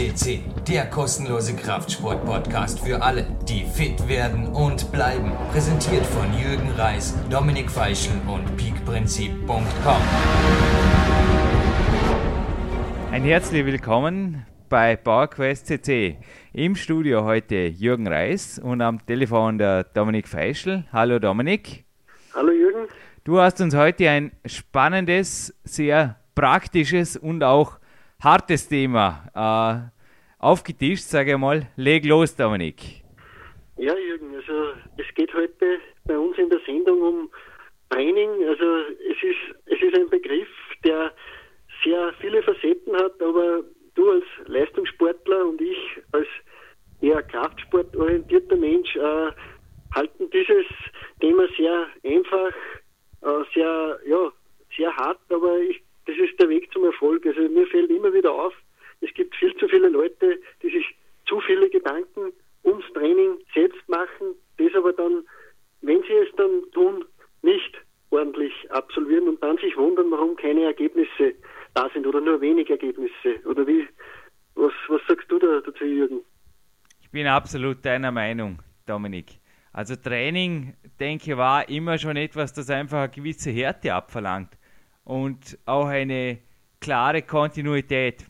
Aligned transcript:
CC, 0.00 0.40
der 0.66 0.86
kostenlose 0.86 1.54
Kraftsport-Podcast 1.54 2.80
für 2.80 3.02
alle, 3.02 3.26
die 3.46 3.66
fit 3.66 4.08
werden 4.08 4.46
und 4.46 4.90
bleiben. 4.92 5.30
Präsentiert 5.52 6.06
von 6.06 6.32
Jürgen 6.32 6.70
Reis, 6.70 7.14
Dominik 7.28 7.70
Feischl 7.70 8.12
und 8.26 8.56
peakprinzip.com. 8.56 10.02
Ein 13.12 13.24
herzlich 13.24 13.66
willkommen 13.66 14.46
bei 14.70 14.96
PowerQuest 14.96 15.66
CC. 15.66 16.16
Im 16.54 16.76
Studio 16.76 17.24
heute 17.24 17.66
Jürgen 17.66 18.08
Reis 18.08 18.58
und 18.58 18.80
am 18.80 19.04
Telefon 19.04 19.58
der 19.58 19.84
Dominik 19.84 20.28
Feischl. 20.28 20.84
Hallo 20.94 21.18
Dominik. 21.18 21.84
Hallo 22.34 22.52
Jürgen. 22.52 22.88
Du 23.24 23.38
hast 23.38 23.60
uns 23.60 23.76
heute 23.76 24.08
ein 24.08 24.32
spannendes, 24.46 25.54
sehr 25.64 26.16
praktisches 26.34 27.18
und 27.18 27.44
auch 27.44 27.79
hartes 28.22 28.68
Thema 28.68 29.24
äh, 29.34 30.44
aufgetischt, 30.44 31.04
sage 31.04 31.32
ich 31.32 31.38
mal. 31.38 31.66
Leg 31.76 32.04
los, 32.04 32.36
Dominik. 32.36 33.02
Ja, 33.76 33.96
Jürgen, 33.96 34.34
also 34.34 34.72
es 34.98 35.14
geht 35.14 35.32
heute 35.32 35.78
bei 36.04 36.18
uns 36.18 36.36
in 36.36 36.50
der 36.50 36.60
Sendung 36.66 37.00
um 37.00 37.30
Training. 37.88 38.30
Also 38.46 38.64
es 39.10 39.22
ist, 39.22 39.56
es 39.66 39.80
ist 39.82 39.98
ein 39.98 40.10
Begriff, 40.10 40.48
der 40.84 41.12
sehr 41.82 42.12
viele 42.20 42.42
Facetten 42.42 42.94
hat, 42.94 43.20
aber 43.22 43.64
du 43.94 44.10
als 44.10 44.24
Leistungssportler 44.46 45.46
und 45.46 45.60
ich 45.60 45.78
als 46.12 46.28
eher 47.00 47.22
kraftsportorientierter 47.22 48.56
Mensch 48.56 48.94
äh, 48.96 49.30
halten 49.94 50.28
dieses 50.30 50.66
Thema 51.20 51.44
sehr 51.56 51.86
einfach, 52.04 52.54
äh, 53.22 53.44
sehr, 53.54 53.98
ja, 54.06 54.30
sehr 54.76 54.94
hart, 54.94 55.20
aber 55.30 55.58
ich 55.60 55.82
das 56.06 56.16
ist 56.16 56.40
der 56.40 56.48
Weg 56.48 56.72
zum 56.72 56.84
Erfolg. 56.84 57.24
Also 57.40 57.52
mir 57.52 57.66
fällt 57.68 57.90
immer 57.90 58.12
wieder 58.12 58.32
auf, 58.32 58.52
es 59.00 59.12
gibt 59.14 59.34
viel 59.34 59.54
zu 59.56 59.66
viele 59.68 59.88
Leute, 59.88 60.38
die 60.62 60.70
sich 60.70 60.84
zu 61.26 61.40
viele 61.40 61.70
Gedanken 61.70 62.32
ums 62.64 62.84
Training 62.92 63.38
selbst 63.54 63.88
machen, 63.88 64.34
das 64.58 64.74
aber 64.74 64.92
dann, 64.92 65.24
wenn 65.80 66.02
sie 66.02 66.12
es 66.12 66.28
dann 66.36 66.70
tun, 66.72 67.04
nicht 67.40 67.78
ordentlich 68.10 68.52
absolvieren 68.70 69.28
und 69.28 69.42
dann 69.42 69.56
sich 69.56 69.74
wundern, 69.76 70.10
warum 70.10 70.36
keine 70.36 70.64
Ergebnisse 70.64 71.32
da 71.72 71.88
sind 71.94 72.06
oder 72.06 72.20
nur 72.20 72.40
wenig 72.42 72.68
Ergebnisse. 72.68 73.40
Oder 73.46 73.66
wie, 73.66 73.88
was, 74.54 74.72
was 74.88 75.00
sagst 75.08 75.30
du 75.30 75.38
da 75.38 75.62
dazu, 75.64 75.84
Jürgen? 75.84 76.20
Ich 77.00 77.10
bin 77.10 77.26
absolut 77.26 77.82
deiner 77.86 78.10
Meinung, 78.10 78.58
Dominik. 78.84 79.38
Also 79.72 79.96
Training, 79.96 80.74
denke 80.98 81.30
ich, 81.30 81.36
war 81.38 81.66
immer 81.70 81.96
schon 81.96 82.16
etwas, 82.16 82.52
das 82.52 82.68
einfach 82.68 83.04
eine 83.04 83.10
gewisse 83.10 83.50
Härte 83.50 83.94
abverlangt 83.94 84.58
und 85.04 85.56
auch 85.64 85.86
eine 85.86 86.40
klare 86.80 87.22
Kontinuität. 87.22 88.26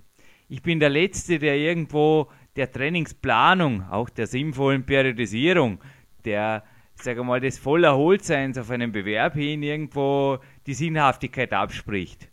Ich 0.49 0.63
bin 0.63 0.81
der 0.81 0.91
Letzte, 0.91 1.39
der 1.39 1.57
irgendwo 1.57 2.29
der 2.57 2.71
Trainingsplanung, 2.71 3.89
auch 3.89 4.11
der 4.11 4.27
sinnvollen 4.27 4.85
Periodisierung, 4.85 5.81
der, 6.25 6.65
sage 6.97 7.23
mal, 7.23 7.41
des 7.41 7.59
Vollerholtseins 7.59 8.59
auf 8.59 8.71
einen 8.71 8.91
Bewerb 8.91 9.35
hin 9.35 9.63
irgendwo 9.63 10.39
die 10.67 10.75
Sinnhaftigkeit 10.75 11.53
abspricht. 11.53 12.29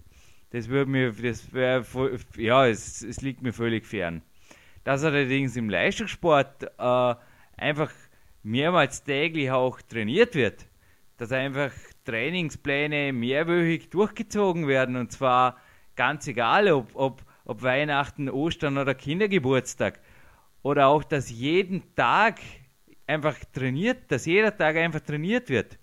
Das 0.49 0.69
würde 0.69 0.89
mir, 0.89 1.11
das 1.11 1.53
wäre, 1.53 1.85
ja, 2.35 2.67
es, 2.67 3.03
es, 3.03 3.21
liegt 3.21 3.43
mir 3.43 3.53
völlig 3.53 3.85
fern. 3.85 4.23
Dass 4.83 5.03
allerdings 5.03 5.55
im 5.55 5.69
Leistungssport 5.69 6.63
äh, 6.63 7.15
einfach 7.57 7.91
mehrmals 8.43 9.03
täglich 9.03 9.51
auch 9.51 9.81
trainiert 9.81 10.33
wird, 10.33 10.65
dass 11.17 11.31
einfach 11.31 11.71
Trainingspläne 12.05 13.11
mehrwöchig 13.11 13.89
durchgezogen 13.89 14.67
werden 14.67 14.95
und 14.95 15.11
zwar 15.11 15.57
ganz 15.97 16.25
egal, 16.27 16.71
ob, 16.71 16.95
ob, 16.95 17.23
ob 17.43 17.61
Weihnachten, 17.61 18.29
Ostern 18.29 18.77
oder 18.77 18.95
Kindergeburtstag 18.95 19.99
oder 20.61 20.87
auch, 20.87 21.03
dass 21.03 21.29
jeden 21.29 21.83
Tag 21.95 22.39
einfach 23.05 23.35
trainiert, 23.53 24.09
dass 24.09 24.25
jeder 24.25 24.55
Tag 24.55 24.77
einfach 24.77 25.01
trainiert 25.01 25.49
wird. 25.49 25.77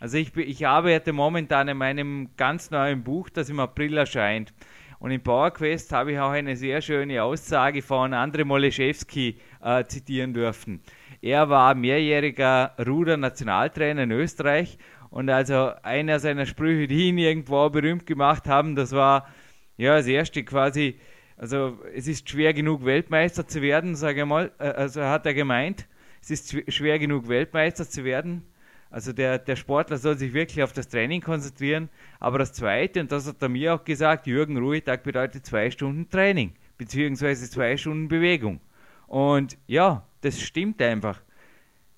Also 0.00 0.18
ich, 0.18 0.36
ich 0.36 0.66
arbeite 0.66 1.12
momentan 1.12 1.68
in 1.68 1.76
meinem 1.76 2.30
ganz 2.36 2.70
neuen 2.70 3.02
Buch, 3.02 3.30
das 3.30 3.48
im 3.48 3.60
April 3.60 3.96
erscheint. 3.96 4.52
Und 4.98 5.10
im 5.10 5.22
PowerQuest 5.22 5.92
habe 5.92 6.12
ich 6.12 6.18
auch 6.18 6.30
eine 6.30 6.56
sehr 6.56 6.80
schöne 6.80 7.22
Aussage 7.22 7.82
von 7.82 8.14
Andrei 8.14 8.44
Moleszewski 8.44 9.38
äh, 9.62 9.84
zitieren 9.84 10.32
dürfen. 10.32 10.80
Er 11.20 11.48
war 11.48 11.74
mehrjähriger 11.74 12.74
Ruder-Nationaltrainer 12.78 14.04
in 14.04 14.10
Österreich 14.10 14.78
und 15.10 15.28
also 15.30 15.72
einer 15.82 16.18
seiner 16.18 16.46
Sprüche, 16.46 16.86
die 16.86 17.08
ihn 17.08 17.18
irgendwo 17.18 17.68
berühmt 17.70 18.06
gemacht 18.06 18.46
haben, 18.46 18.76
das 18.76 18.92
war 18.92 19.28
ja 19.76 19.96
das 19.96 20.06
erste 20.06 20.44
quasi, 20.44 20.98
also 21.36 21.78
es 21.94 22.08
ist 22.08 22.28
schwer 22.28 22.54
genug 22.54 22.84
Weltmeister 22.84 23.46
zu 23.46 23.62
werden, 23.62 23.94
sage 23.94 24.20
ich 24.20 24.26
mal, 24.26 24.52
äh, 24.58 24.64
also 24.64 25.02
hat 25.02 25.26
er 25.26 25.34
gemeint, 25.34 25.86
es 26.20 26.30
ist 26.30 26.72
schwer 26.72 26.98
genug 26.98 27.28
Weltmeister 27.28 27.88
zu 27.88 28.04
werden. 28.04 28.42
Also 28.90 29.12
der, 29.12 29.38
der 29.38 29.56
Sportler 29.56 29.98
soll 29.98 30.16
sich 30.16 30.32
wirklich 30.32 30.62
auf 30.62 30.72
das 30.72 30.88
Training 30.88 31.20
konzentrieren. 31.20 31.88
Aber 32.18 32.38
das 32.38 32.52
Zweite, 32.52 33.00
und 33.00 33.12
das 33.12 33.26
hat 33.26 33.42
er 33.42 33.48
mir 33.48 33.74
auch 33.74 33.84
gesagt, 33.84 34.26
Jürgen 34.26 34.56
Ruhetag 34.56 35.02
bedeutet 35.02 35.44
zwei 35.44 35.70
Stunden 35.70 36.08
Training, 36.08 36.54
beziehungsweise 36.78 37.48
zwei 37.50 37.76
Stunden 37.76 38.08
Bewegung. 38.08 38.60
Und 39.06 39.58
ja, 39.66 40.06
das 40.22 40.40
stimmt 40.40 40.80
einfach. 40.82 41.20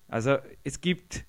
Also 0.09 0.39
es 0.65 0.81
gibt, 0.81 1.25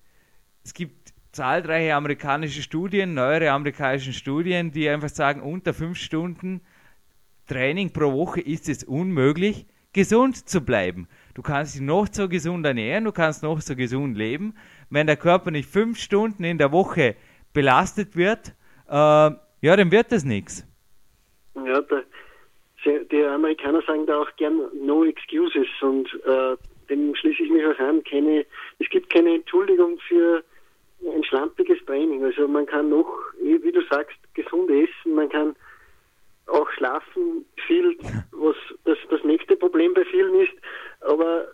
es 0.64 0.74
gibt 0.74 0.99
zahlreiche 1.32 1.94
amerikanische 1.96 2.62
Studien, 2.62 3.14
neuere 3.14 3.52
amerikanische 3.52 4.14
Studien, 4.14 4.72
die 4.72 4.90
einfach 4.90 5.10
sagen, 5.10 5.42
unter 5.42 5.74
fünf 5.74 5.98
Stunden 5.98 6.62
Training 7.48 7.92
pro 7.92 8.12
Woche 8.14 8.42
ist 8.42 8.70
es 8.70 8.84
unmöglich, 8.84 9.66
gesund 9.94 10.48
zu 10.48 10.62
bleiben. 10.62 11.08
Du 11.34 11.42
kannst 11.42 11.76
dich 11.76 11.82
noch 11.82 12.08
so 12.12 12.30
gesund 12.30 12.66
ernähren, 12.66 13.06
du 13.06 13.12
kannst 13.12 13.44
noch 13.44 13.62
so 13.62 13.76
gesund 13.76 14.18
leben. 14.18 14.56
Wenn 14.90 15.08
der 15.08 15.18
Körper 15.18 15.52
nicht 15.52 15.70
fünf 15.70 15.98
Stunden 16.00 16.44
in 16.44 16.58
der 16.58 16.72
Woche 16.72 17.16
belastet 17.54 18.16
wird, 18.16 18.54
äh, 18.88 18.92
ja, 18.92 19.76
dann 19.76 19.92
wird 19.92 20.12
das 20.12 20.24
nichts. 20.26 20.66
Ja, 21.56 21.82
der, 21.82 23.04
die 23.06 23.24
Amerikaner 23.24 23.82
sagen 23.82 24.06
da 24.06 24.22
auch 24.22 24.36
gern 24.38 24.62
No 24.86 25.04
Excuses 25.04 25.68
und 25.82 26.08
äh, 26.26 26.56
dem 26.90 27.16
schließe 27.16 27.44
ich 27.44 27.52
mich 27.52 27.66
auch 27.66 27.80
an. 27.80 28.04
Keine, 28.04 28.46
es 28.80 28.90
gibt 28.90 29.12
keine 29.12 29.36
Entschuldigung 29.36 30.00
für 30.08 30.44
ein 31.06 31.24
schlampiges 31.24 31.84
Training. 31.86 32.24
Also 32.24 32.48
man 32.48 32.66
kann 32.66 32.90
noch, 32.90 33.10
wie 33.42 33.72
du 33.72 33.82
sagst, 33.90 34.18
gesund 34.34 34.70
essen, 34.70 35.16
man 35.16 35.30
kann 35.30 35.56
auch 36.48 36.70
schlafen, 36.72 37.46
viel, 37.68 37.98
was 38.32 38.56
das, 38.86 38.98
das 39.10 39.24
nächste 39.24 39.56
Problem 39.56 39.94
bei 39.94 40.04
vielen 40.06 40.36
ist, 40.36 40.54
aber 41.02 41.48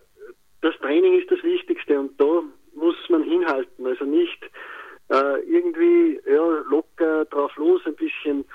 das 0.61 0.75
Training 0.77 1.19
ist 1.19 1.29
das 1.29 1.43
Wichtigste 1.43 1.99
und 1.99 2.19
da 2.19 2.41
muss 2.73 2.95
man 3.09 3.23
hinhalten. 3.23 3.85
Also 3.85 4.05
nicht 4.05 4.41
äh, 5.09 5.39
irgendwie 5.41 6.19
ja, 6.25 6.63
locker 6.69 7.25
drauf 7.25 7.55
los, 7.57 7.81
ein 7.85 7.95
bisschen 7.95 8.45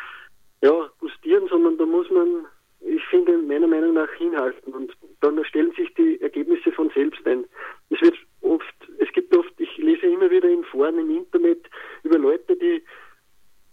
ja, 0.62 0.90
gustieren, 0.98 1.46
sondern 1.48 1.76
da 1.78 1.86
muss 1.86 2.10
man 2.10 2.46
ich 2.80 3.04
finde, 3.06 3.36
meiner 3.38 3.66
Meinung 3.66 3.94
nach 3.94 4.10
hinhalten 4.12 4.72
und 4.72 4.96
dann 5.20 5.42
stellen 5.44 5.72
sich 5.72 5.92
die 5.94 6.20
Ergebnisse 6.20 6.72
von 6.72 6.90
selbst 6.90 7.26
ein. 7.26 7.44
Es 7.90 8.00
wird 8.00 8.16
oft, 8.42 8.74
es 8.98 9.12
gibt 9.12 9.36
oft, 9.36 9.52
ich 9.58 9.76
lese 9.78 10.06
immer 10.06 10.30
wieder 10.30 10.48
in 10.48 10.64
Foren 10.64 10.98
im 10.98 11.10
Internet 11.10 11.68
über 12.02 12.18
Leute, 12.18 12.56
die 12.56 12.82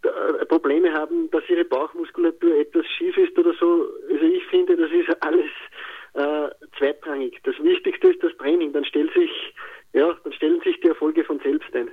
äh, 0.03 0.45
Probleme 0.45 0.94
haben, 0.94 1.29
dass 1.31 1.44
ihre 1.50 1.66
Bauchmuskulatur 1.66 2.55
etwas 2.55 2.85
schief 2.97 3.17
ist 3.17 3.38
oder 3.38 3.53
so. 3.59 3.88
Also 4.11 4.25
ich 4.25 4.45
finde, 4.45 4.75
das 4.75 4.91
ist 4.91 5.22
alles 5.22 5.50
äh, 6.13 6.50
zweitrangig. 6.77 7.39
Das 7.44 7.56
Wichtigste 7.61 8.09
ist 8.09 8.23
das 8.23 8.35
Training. 8.38 8.73
Dann 8.73 8.85
stellt 8.85 9.13
sich, 9.13 9.31
ja, 9.94 10.16
dann 10.23 10.33
stellen 10.33 10.61
sich 10.61 10.79
die 10.81 10.88
Erfolge 10.88 11.23
von 11.23 11.39
selbst 11.39 11.73
ein. 11.75 11.89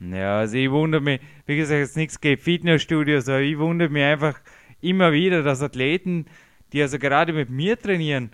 Ja, 0.00 0.38
also 0.38 0.56
ich 0.56 0.70
wundere 0.70 1.02
mich, 1.02 1.20
wie 1.46 1.56
gesagt, 1.56 1.82
es 1.82 1.96
nichts 1.96 2.20
gibt 2.20 2.42
Fitnessstudios, 2.42 3.28
aber 3.28 3.40
ich 3.40 3.58
wundere 3.58 3.90
mich 3.90 4.02
einfach 4.02 4.40
immer 4.80 5.12
wieder, 5.12 5.42
dass 5.42 5.62
Athleten 5.62 6.26
die 6.72 6.82
also 6.82 6.98
gerade 6.98 7.32
mit 7.32 7.50
mir 7.50 7.78
trainieren, 7.78 8.30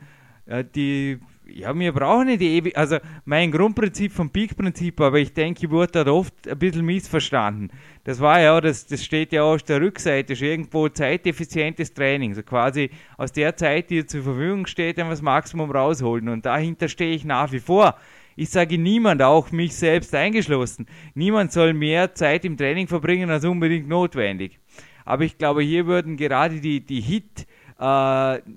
äh, 0.46 0.64
die, 0.64 1.18
ja, 1.48 1.78
wir 1.78 1.92
brauchen 1.92 2.26
nicht 2.26 2.42
ewig, 2.42 2.76
also 2.76 2.98
mein 3.24 3.50
Grundprinzip 3.50 4.12
vom 4.12 4.30
Peak-Prinzip, 4.30 5.00
aber 5.00 5.18
ich 5.18 5.32
denke, 5.32 5.66
ich 5.66 5.70
wurde 5.70 5.92
dort 5.92 6.08
oft 6.08 6.48
ein 6.48 6.58
bisschen 6.58 6.84
missverstanden. 6.84 7.70
Das 8.04 8.20
war 8.20 8.40
ja, 8.40 8.60
das, 8.60 8.86
das 8.86 9.04
steht 9.04 9.32
ja 9.32 9.42
auf 9.42 9.62
der 9.62 9.80
Rückseite, 9.80 10.32
ist 10.32 10.42
irgendwo 10.42 10.88
zeiteffizientes 10.88 11.94
Training, 11.94 12.34
so 12.34 12.42
quasi 12.42 12.90
aus 13.16 13.32
der 13.32 13.56
Zeit, 13.56 13.90
die 13.90 14.06
zur 14.06 14.22
Verfügung 14.22 14.66
steht, 14.66 14.98
dann 14.98 15.10
das 15.10 15.22
Maximum 15.22 15.70
rausholen 15.70 16.28
und 16.28 16.46
dahinter 16.46 16.88
stehe 16.88 17.14
ich 17.14 17.24
nach 17.24 17.52
wie 17.52 17.60
vor. 17.60 17.96
Ich 18.36 18.50
sage 18.50 18.76
niemand, 18.76 19.22
auch 19.22 19.50
mich 19.50 19.74
selbst 19.74 20.14
eingeschlossen, 20.14 20.86
niemand 21.14 21.52
soll 21.52 21.72
mehr 21.72 22.14
Zeit 22.14 22.44
im 22.44 22.56
Training 22.56 22.86
verbringen 22.86 23.30
als 23.30 23.44
unbedingt 23.44 23.88
notwendig. 23.88 24.58
Aber 25.06 25.24
ich 25.24 25.38
glaube, 25.38 25.62
hier 25.62 25.86
würden 25.86 26.16
gerade 26.16 26.60
die, 26.60 26.80
die 26.80 27.00
Hit- 27.00 27.46
äh, 27.78 27.82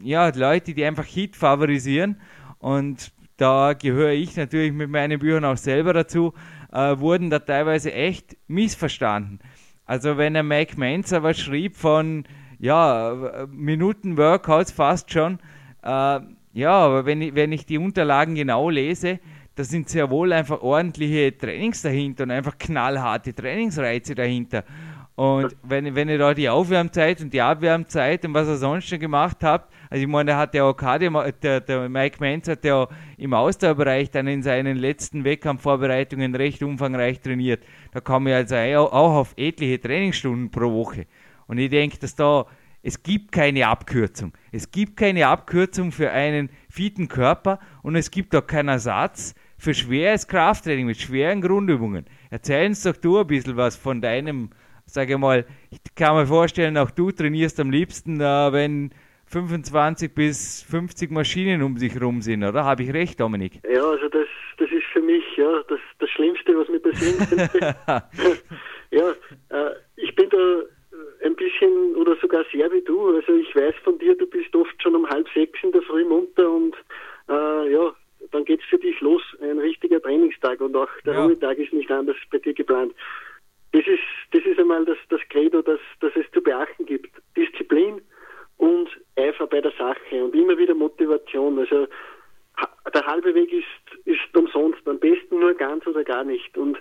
ja, 0.04 0.32
Leute, 0.36 0.74
die 0.74 0.84
einfach 0.84 1.06
Hit 1.06 1.36
favorisieren. 1.36 2.20
Und 2.60 3.12
da 3.38 3.74
gehöre 3.74 4.12
ich 4.12 4.36
natürlich 4.38 4.72
mit 4.72 4.90
meinen 4.90 5.20
Büchern 5.20 5.46
auch 5.46 5.58
selber 5.58 5.94
dazu, 5.94 6.34
äh, 6.72 7.00
wurden 7.00 7.30
da 7.30 7.40
teilweise 7.40 7.92
echt 7.94 8.38
missverstanden. 8.48 9.40
Also 9.86 10.18
wenn 10.18 10.34
der 10.34 10.44
Mac 10.44 10.78
Menzer 10.78 11.24
was 11.24 11.40
schrieb 11.40 11.76
von 11.76 12.26
ja, 12.60 13.48
Minuten 13.52 14.18
Workouts 14.18 14.72
fast 14.72 15.12
schon, 15.12 15.40
Äh, 15.82 16.20
ja, 16.54 16.72
aber 16.72 17.06
wenn 17.06 17.22
ich, 17.22 17.36
wenn 17.36 17.52
ich 17.52 17.66
die 17.66 17.78
Unterlagen 17.78 18.36
genau 18.36 18.70
lese, 18.70 19.20
da 19.56 19.64
sind 19.64 19.90
sehr 19.90 20.10
wohl 20.10 20.34
einfach 20.34 20.62
ordentliche 20.62 21.38
Trainings 21.38 21.82
dahinter 21.82 22.24
und 22.24 22.32
einfach 22.32 22.58
knallharte 22.58 23.34
Trainingsreize 23.34 24.16
dahinter. 24.16 24.64
Und 25.20 25.54
wenn, 25.64 25.96
wenn 25.96 26.08
ihr 26.08 26.18
da 26.18 26.34
die 26.34 26.48
Aufwärmzeit 26.48 27.20
und 27.20 27.34
die 27.34 27.42
Abwärmzeit 27.42 28.24
und 28.24 28.34
was 28.34 28.48
er 28.48 28.56
sonst 28.56 28.88
schon 28.88 29.00
gemacht 29.00 29.44
habt, 29.44 29.70
also 29.90 30.02
ich 30.02 30.08
meine, 30.08 30.28
der 30.28 30.38
hat 30.38 30.56
ja 30.56 30.64
auch 30.64 30.74
Kadi, 30.74 31.10
der, 31.44 31.60
der 31.60 31.90
Mike 31.90 32.20
Menz 32.22 32.48
hat 32.48 32.64
ja 32.64 32.88
im 33.18 33.34
Ausdauerbereich 33.34 34.12
dann 34.12 34.28
in 34.28 34.44
seinen 34.44 34.78
letzten 34.78 35.26
Wettkampfvorbereitungen 35.26 36.36
recht 36.36 36.64
umfangreich 36.64 37.20
trainiert. 37.20 37.66
Da 37.92 38.00
kam 38.00 38.28
er 38.28 38.38
also 38.38 38.56
auch 38.56 39.16
auf 39.16 39.34
etliche 39.36 39.82
Trainingsstunden 39.82 40.52
pro 40.52 40.72
Woche. 40.72 41.06
Und 41.48 41.58
ich 41.58 41.70
denke, 41.70 41.98
dass 41.98 42.16
da, 42.16 42.46
es 42.82 43.04
gibt 43.04 43.34
keine 43.34 43.68
Abkürzung. 43.68 44.32
Es 44.54 44.72
gibt 44.72 44.96
keine 44.96 45.28
Abkürzung 45.28 45.92
für 45.92 46.12
einen 46.12 46.50
fitten 46.70 47.10
Körper 47.10 47.60
und 47.84 47.98
es 47.98 48.10
gibt 48.10 48.34
auch 48.38 48.48
keinen 48.48 48.70
Ersatz 48.70 49.36
für 49.58 49.74
schweres 49.74 50.30
Krafttraining 50.30 50.86
mit 50.86 50.98
schweren 50.98 51.42
Grundübungen. 51.42 52.06
Erzähl 52.30 52.68
uns 52.68 52.84
doch 52.84 52.96
du 52.96 53.20
ein 53.20 53.28
bisschen 53.28 53.58
was 53.58 53.76
von 53.76 54.00
deinem, 54.02 54.52
sage 54.94 55.14
ich 55.14 55.20
mal, 55.20 55.46
ich 55.72 55.80
kann 55.96 56.16
mir 56.16 56.26
vorstellen, 56.26 56.78
auch 56.78 56.92
du 56.92 57.12
trainierst 57.12 57.60
am 57.60 57.72
liebsten, 57.72 58.20
äh, 58.20 58.52
wenn 58.52 58.92
25 59.28 60.14
bis 60.14 60.64
50 60.64 61.12
Maschinen 61.12 61.62
um 61.62 61.78
sich 61.78 62.02
rum 62.02 62.22
sind, 62.22 62.44
oder? 62.44 62.66
Habe 62.66 62.84
ich 62.84 62.94
recht, 62.94 63.20
Dominik? 63.20 63.60
Ja, 63.72 63.84
also 63.84 64.10
das, 64.10 64.28
das 64.58 64.70
ist 64.72 64.86
für 64.92 65.02
mich 65.02 65.24
ja 65.38 65.62
das, 65.68 65.80
das 66.00 66.10
Schlimmste, 66.10 66.58
was 66.58 66.68
mir 66.68 66.80
passieren 66.80 67.28
könnte. 67.30 67.76
ja, 68.92 69.10
äh, 69.50 69.72
ich 69.98 70.16
bin 70.16 70.30
da 70.30 70.64
ein 71.24 71.36
bisschen 71.36 71.96
oder 71.96 72.16
sogar 72.22 72.44
sehr 72.52 72.72
wie 72.72 72.82
du. 72.82 73.16
Also 73.16 73.34
ich 73.36 73.56
weiß 73.56 73.76
von 73.84 74.00
dir, 74.00 74.18
du 74.18 74.26
bist 74.26 74.56
oft 74.56 74.82
schon 74.82 74.96
um 74.96 75.08
halb 75.10 75.28
sechs 75.34 75.60
in 75.64 75.72
der 75.72 75.82
Früh 75.84 76.06
munter 76.06 76.50
und 76.50 76.76
äh, 77.30 77.72
ja, 77.72 77.94
dann 78.32 78.46
geht 78.46 78.62
es 78.62 78.66
für 78.68 78.78
dich 78.78 79.00
los, 79.02 79.22
ein 79.42 79.60
richtiger 79.60 80.02
Trainingstag 80.02 80.62
und 80.62 80.76
auch 80.76 80.90
der 81.06 81.14
ja. 81.14 81.24
Ruhetag 81.24 81.58
ist 81.58 81.74
nicht 81.74 81.92
anders 81.92 82.18
bei 82.32 82.40
dir 82.40 82.54
geplant. 82.54 82.94
Das 83.72 83.86
ist, 83.86 84.02
das 84.32 84.44
ist 84.44 84.60
einmal 84.60 84.86
das, 84.86 84.98
das 85.10 85.22
Credo, 85.30 85.62
das, 85.62 85.80
das 86.00 86.12
es 86.16 86.26
zu 86.32 86.42
beachten 86.42 86.86
gibt. 86.86 87.10
Disziplin 87.38 88.02
und 88.58 88.90
Eifer 89.16 89.48
bei 89.48 89.62
der 89.62 89.72
Sache 89.78 90.24
und 90.24 90.36
immer 90.36 90.58
wieder 90.58 90.74
Motivation. 90.74 91.60
Also 91.60 91.88
der 92.94 93.06
halbe 93.06 93.34
Weg 93.34 93.54
ist, 93.54 94.06
ist 94.06 94.36
umsonst. 94.36 94.88
Am 94.88 95.00
besten 95.00 95.40
nur 95.40 95.54
ganz 95.54 95.86
oder 95.88 96.04
gar 96.04 96.24
nicht. 96.24 96.58
Und 96.58 96.78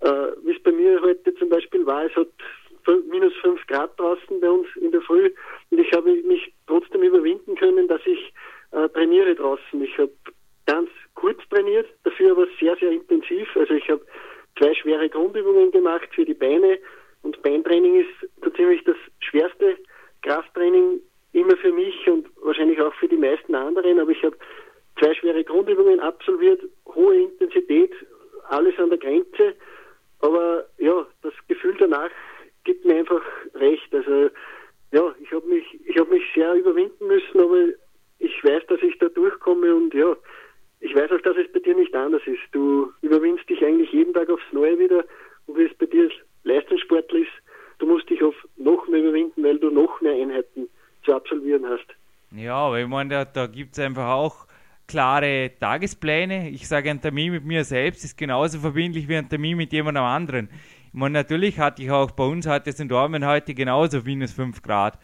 äh, 0.00 0.32
wie 0.44 0.52
es 0.52 0.62
bei 0.62 0.72
mir 0.72 1.00
heute 1.02 1.34
zum 1.34 1.48
Beispiel 1.48 1.84
war, 1.86 2.04
es 2.06 2.16
hat 2.16 2.28
minus 3.10 3.34
fünf 3.36 3.64
Grad 3.66 3.98
draußen 3.98 4.40
bei 4.40 4.50
uns 4.50 4.66
in 4.76 4.90
der 4.90 5.02
Früh 5.02 5.30
und 5.70 5.78
ich 5.78 5.92
habe 5.92 6.12
mich 6.22 6.52
trotzdem 6.66 7.02
überwinden 7.02 7.54
können, 7.54 7.86
dass 7.86 8.00
ich 8.06 8.32
äh, 8.72 8.88
trainiere 8.88 9.34
draußen. 9.34 9.82
Ich 9.82 9.96
habe 9.98 10.12
ganz 10.66 10.90
kurz 11.14 11.38
trainiert, 11.50 11.86
dafür 12.04 12.32
aber 12.32 12.46
sehr, 12.58 12.76
sehr 12.76 12.90
intensiv. 12.90 13.48
Also 13.56 13.74
ich 13.74 13.88
habe 13.88 14.04
zwei 14.58 14.74
schwere 14.74 15.08
Grundübungen 15.08 15.70
gemacht 15.70 16.08
für 16.14 16.24
die 16.24 16.34
Beine. 16.34 16.78
Und 17.22 17.40
Beintraining 17.42 18.00
ist 18.00 18.30
so 18.42 18.50
ziemlich 18.50 18.82
das 18.84 18.96
schwerste 19.20 19.76
Krafttraining 20.22 21.00
immer 21.32 21.56
für 21.56 21.72
mich 21.72 22.06
und 22.08 22.28
wahrscheinlich 22.42 22.80
auch 22.80 22.94
für 22.94 23.08
die 23.08 23.16
meisten 23.16 23.54
anderen, 23.54 23.98
aber 23.98 24.10
ich 24.10 24.22
habe 24.22 24.36
zwei 24.98 25.14
schwere 25.14 25.42
Grundübungen 25.44 26.00
absolviert, 26.00 26.60
hohe 26.94 27.22
Intensität, 27.22 27.92
alles 28.48 28.78
an 28.78 28.90
der 28.90 28.98
Grenze, 28.98 29.54
aber 30.20 30.66
ja, 30.78 31.06
das 31.22 31.32
Gefühl 31.48 31.74
danach 31.78 32.10
gibt 32.64 32.84
mir 32.84 32.96
einfach 32.96 33.22
recht. 33.54 33.94
Also 33.94 34.30
ja, 34.92 35.14
ich 35.20 35.32
habe 35.32 35.46
mich, 35.46 35.64
ich 35.86 35.98
habe 35.98 36.10
mich 36.10 36.22
sehr 36.34 36.54
überwinden 36.54 37.06
müssen, 37.06 37.40
aber 37.40 37.68
ich 38.18 38.44
weiß, 38.44 38.62
dass 38.68 38.82
ich 38.82 38.98
da 38.98 39.08
durchkomme 39.08 39.74
und 39.74 39.94
ja, 39.94 40.16
ich 40.82 40.94
weiß 40.96 41.12
auch, 41.12 41.20
dass 41.22 41.36
es 41.36 41.50
bei 41.52 41.60
dir 41.60 41.76
nicht 41.76 41.94
anders 41.94 42.22
ist. 42.26 42.40
Du 42.50 42.92
überwindest 43.02 43.48
dich 43.48 43.64
eigentlich 43.64 43.92
jeden 43.92 44.12
Tag 44.12 44.28
aufs 44.28 44.52
Neue 44.52 44.78
wieder 44.78 45.04
und 45.46 45.56
wie 45.56 45.64
es 45.64 45.74
bei 45.78 45.86
dir 45.86 46.10
Leistungssportler 46.42 47.20
ist, 47.20 47.30
du 47.78 47.86
musst 47.86 48.10
dich 48.10 48.22
auf 48.22 48.34
noch 48.56 48.86
mehr 48.88 49.00
überwinden, 49.00 49.44
weil 49.44 49.58
du 49.58 49.70
noch 49.70 50.00
mehr 50.00 50.14
Einheiten 50.14 50.68
zu 51.04 51.14
absolvieren 51.14 51.64
hast. 51.66 51.86
Ja, 52.32 52.56
aber 52.56 52.80
ich 52.80 52.88
meine, 52.88 53.10
da, 53.10 53.24
da 53.24 53.46
gibt 53.46 53.72
es 53.72 53.78
einfach 53.78 54.08
auch 54.08 54.46
klare 54.88 55.52
Tagespläne. 55.60 56.50
Ich 56.50 56.66
sage, 56.66 56.90
ein 56.90 57.00
Termin 57.00 57.32
mit 57.32 57.44
mir 57.44 57.62
selbst 57.62 58.04
ist 58.04 58.18
genauso 58.18 58.58
verbindlich 58.58 59.08
wie 59.08 59.16
ein 59.16 59.28
Termin 59.28 59.56
mit 59.56 59.72
jemandem 59.72 60.02
anderen. 60.02 60.48
Ich 60.88 60.94
meine, 60.94 61.12
natürlich 61.12 61.60
hatte 61.60 61.82
ich 61.82 61.90
auch 61.90 62.10
bei 62.10 62.24
uns 62.24 62.46
es 62.46 62.80
in 62.80 62.88
Dormen 62.88 63.24
heute 63.24 63.54
genauso 63.54 64.00
minus 64.04 64.32
5 64.32 64.60
Grad. 64.62 64.98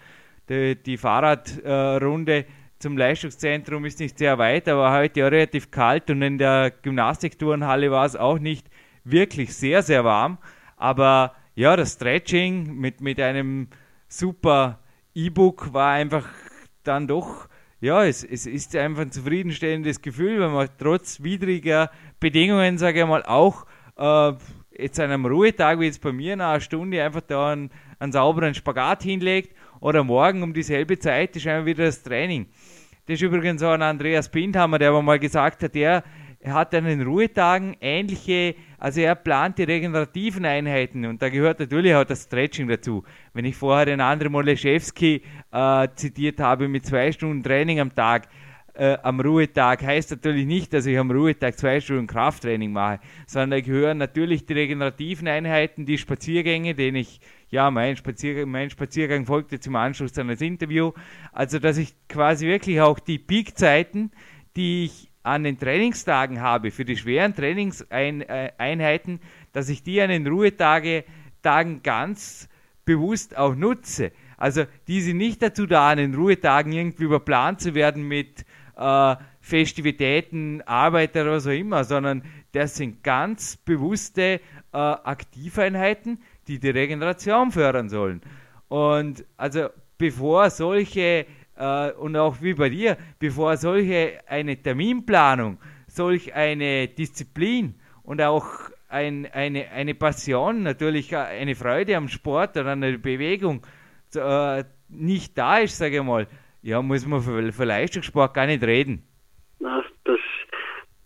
Die, 0.49 0.75
die 0.75 0.97
Fahrradrunde 0.97 2.33
äh, 2.33 2.45
zum 2.79 2.97
Leistungszentrum 2.97 3.85
ist 3.85 3.99
nicht 3.99 4.19
sehr 4.19 4.39
weit, 4.39 4.69
aber 4.69 4.93
heute 4.93 5.27
auch 5.27 5.31
relativ 5.31 5.71
kalt 5.71 6.11
und 6.11 6.23
in 6.23 6.39
der 6.39 6.71
Gymnastikturnhalle 6.71 7.91
war 7.91 8.07
es 8.07 8.15
auch 8.15 8.39
nicht 8.39 8.69
wirklich 9.05 9.55
sehr, 9.55 9.83
sehr 9.83 10.05
warm. 10.05 10.39
Aber 10.77 11.35
ja, 11.55 11.75
das 11.77 11.95
Stretching 11.95 12.77
mit, 12.77 13.01
mit 13.01 13.21
einem 13.21 13.69
super 14.07 14.79
E-Book 15.15 15.73
war 15.73 15.93
einfach 15.93 16.29
dann 16.85 17.09
doch, 17.09 17.49
ja, 17.81 18.05
es, 18.05 18.23
es 18.23 18.47
ist 18.47 18.77
einfach 18.77 19.03
ein 19.03 19.13
zufriedenstellendes 19.13 20.01
Gefühl, 20.01 20.41
wenn 20.41 20.53
man 20.53 20.69
trotz 20.79 21.23
widriger 21.23 21.91
Bedingungen, 22.21 22.79
sage 22.79 23.01
ich 23.01 23.07
mal, 23.07 23.25
auch 23.25 23.67
äh, 23.97 24.33
jetzt 24.71 25.01
an 25.01 25.11
einem 25.11 25.27
Ruhetag, 25.27 25.81
wie 25.81 25.87
jetzt 25.87 26.01
bei 26.01 26.13
mir, 26.13 26.37
nach 26.37 26.51
einer 26.51 26.61
Stunde 26.61 27.03
einfach 27.03 27.23
da 27.23 27.53
einen, 27.53 27.71
einen 27.99 28.13
sauberen 28.13 28.55
Spagat 28.55 29.03
hinlegt 29.03 29.58
oder 29.81 30.05
morgen 30.05 30.43
um 30.43 30.53
dieselbe 30.53 30.99
Zeit 30.99 31.37
ist 31.37 31.47
einfach 31.47 31.67
wieder 31.67 31.85
das 31.85 32.03
Training. 32.03 32.47
Das 33.07 33.15
ist 33.15 33.23
übrigens 33.23 33.63
auch 33.63 33.73
ein 33.73 33.83
Andreas 33.83 34.31
Bindhammer, 34.31 34.79
der 34.79 34.91
aber 34.91 35.03
mal 35.03 35.19
gesagt 35.19 35.63
hat, 35.63 35.75
er, 35.75 36.05
er 36.41 36.55
hat 36.55 36.75
an 36.75 36.85
den 36.85 37.03
Ruhetagen 37.03 37.77
ähnliche, 37.81 38.55
also 38.79 39.01
er 39.01 39.15
plant 39.15 39.59
die 39.59 39.65
regenerativen 39.65 40.45
Einheiten 40.45 41.07
und 41.07 41.23
da 41.23 41.29
gehört 41.31 41.59
natürlich 41.61 41.95
auch 41.95 42.05
das 42.05 42.25
Stretching 42.25 42.69
dazu. 42.69 43.05
Wenn 43.33 43.45
ich 43.45 43.57
vorher 43.57 43.87
den 43.87 44.01
André 44.01 44.29
Moleszewski 44.29 45.23
äh, 45.53 45.89
zitiert 45.95 46.39
habe 46.39 46.69
mit 46.69 46.85
zwei 46.85 47.11
Stunden 47.11 47.43
Training 47.43 47.81
am 47.81 47.95
Tag, 47.95 48.29
äh, 48.79 48.97
am 49.03 49.21
Ruhetag 49.21 49.83
heißt 49.83 50.13
natürlich 50.13 50.47
nicht, 50.47 50.73
dass 50.73 50.87
ich 50.87 50.97
am 50.97 51.11
Ruhetag 51.11 51.59
zwei 51.59 51.81
Stunden 51.81 52.07
Krafttraining 52.07 52.73
mache, 52.73 53.01
sondern 53.27 53.51
da 53.51 53.61
gehören 53.61 53.99
natürlich 53.99 54.47
die 54.47 54.53
regenerativen 54.53 55.27
Einheiten, 55.27 55.85
die 55.85 55.99
Spaziergänge, 55.99 56.75
den 56.75 56.95
ich, 56.95 57.21
ja, 57.51 57.71
mein 57.73 57.97
Spaziergang, 57.97 58.49
mein 58.51 58.71
Spaziergang 58.71 59.27
folgte 59.27 59.59
zum 59.59 59.75
Anschluss 59.75 60.13
dann 60.13 60.29
das 60.29 60.41
Interview. 60.41 60.93
Also, 61.33 61.59
dass 61.59 61.77
ich 61.77 61.95
quasi 62.09 62.47
wirklich 62.47 62.81
auch 62.81 63.01
die 63.01 63.19
Peakzeiten, 63.19 64.13
die 64.55 64.85
ich 64.85 65.11
an 65.25 65.43
den 65.43 65.59
Trainingstagen 65.59 66.41
habe, 66.41 66.71
für 66.71 66.85
die 66.85 66.97
schweren 66.97 67.35
Trainingseinheiten, 67.35 69.15
äh, 69.17 69.21
dass 69.53 69.69
ich 69.69 69.83
die 69.83 70.01
an 70.01 70.11
den 70.11 70.27
Ruhetagen 70.27 71.03
ganz 71.83 72.49
bewusst 72.85 73.37
auch 73.37 73.55
nutze. 73.55 74.13
Also 74.39 74.65
die 74.87 75.01
sind 75.01 75.17
nicht 75.17 75.43
dazu 75.43 75.67
da, 75.67 75.91
an 75.91 75.99
den 75.99 76.15
Ruhetagen 76.15 76.73
irgendwie 76.73 77.05
überplant 77.05 77.61
zu 77.61 77.75
werden 77.75 78.07
mit 78.07 78.47
äh, 78.79 79.17
Festivitäten, 79.41 80.63
Arbeit 80.63 81.17
oder 81.17 81.37
auch 81.37 81.47
immer, 81.47 81.85
sondern 81.85 82.23
das 82.53 82.77
sind 82.77 83.03
ganz 83.03 83.57
bewusste 83.57 84.23
äh, 84.23 84.41
Aktiveinheiten, 84.73 86.21
die 86.47 86.59
die 86.59 86.71
Regeneration 86.71 87.51
fördern 87.51 87.89
sollen. 87.89 88.23
Und 88.69 89.25
also 89.37 89.69
bevor 89.99 90.51
solche, 90.51 91.27
äh, 91.57 91.91
und 91.93 92.17
auch 92.17 92.41
wie 92.41 92.55
bei 92.55 92.69
dir, 92.69 92.97
bevor 93.19 93.57
solche 93.57 94.21
eine 94.27 94.57
Terminplanung, 94.57 95.59
solch 95.87 96.35
eine 96.35 96.89
Disziplin 96.89 97.75
und 98.03 98.23
auch 98.23 98.47
ein, 98.89 99.27
eine, 99.33 99.71
eine 99.71 99.95
Passion, 99.95 100.63
natürlich 100.63 101.15
eine 101.15 101.55
Freude 101.55 101.97
am 101.97 102.09
Sport 102.09 102.57
oder 102.57 102.73
an 102.73 102.81
der 102.81 102.99
Bewegung 102.99 103.67
äh, 104.15 104.65
nicht 104.89 105.37
da 105.37 105.59
ist, 105.59 105.77
sage 105.77 105.99
ich 105.99 106.03
mal, 106.03 106.27
ja, 106.63 106.83
muss 106.83 107.07
man 107.07 107.21
für, 107.21 107.53
für 107.53 107.65
Leistungssport 107.65 108.35
gar 108.35 108.47
nicht 108.47 108.63
reden. 108.63 109.07
Na, 109.61 109.85
das, 110.05 110.19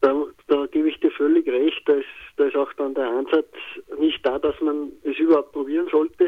da, 0.00 0.25
da 0.49 0.66
gebe 0.66 0.88
ich 0.88 0.99
dir 1.00 1.11
völlig 1.11 1.47
recht. 1.47 1.82
Da 1.87 1.94
ist, 1.94 2.06
da 2.37 2.44
ist 2.44 2.56
auch 2.56 2.73
dann 2.75 2.94
der 2.94 3.09
Ansatz 3.09 3.52
nicht 3.99 4.25
da, 4.25 4.38
dass 4.38 4.59
man 4.61 4.92
es 5.02 5.16
überhaupt 5.18 5.52
probieren 5.52 5.88
sollte. 5.90 6.26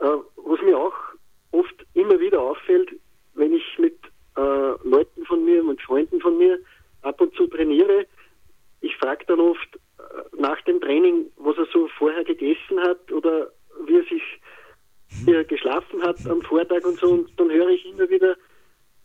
Äh, 0.00 0.16
was 0.36 0.60
mir 0.62 0.78
auch 0.78 0.94
oft 1.52 1.74
immer 1.94 2.18
wieder 2.20 2.40
auffällt, 2.40 2.90
wenn 3.34 3.52
ich 3.52 3.78
mit 3.78 3.98
äh, 4.36 4.88
Leuten 4.88 5.24
von 5.26 5.44
mir, 5.44 5.62
mit 5.62 5.80
Freunden 5.82 6.20
von 6.20 6.38
mir 6.38 6.58
ab 7.02 7.20
und 7.20 7.34
zu 7.34 7.46
trainiere, 7.46 8.06
ich 8.80 8.96
frage 8.96 9.24
dann 9.26 9.40
oft 9.40 9.76
äh, 9.98 10.40
nach 10.40 10.60
dem 10.62 10.80
Training, 10.80 11.26
was 11.36 11.56
er 11.56 11.66
so 11.72 11.88
vorher 11.98 12.24
gegessen 12.24 12.78
hat 12.80 13.10
oder 13.10 13.50
wie 13.86 13.96
er 13.96 14.04
sich 14.04 14.22
wie 15.24 15.32
er 15.32 15.44
geschlafen 15.44 16.02
hat 16.02 16.16
am 16.28 16.42
Vortag 16.42 16.84
und 16.84 16.98
so. 16.98 17.08
Und 17.08 17.30
dann 17.38 17.50
höre 17.50 17.68
ich 17.68 17.86
immer 17.86 18.08
wieder 18.08 18.36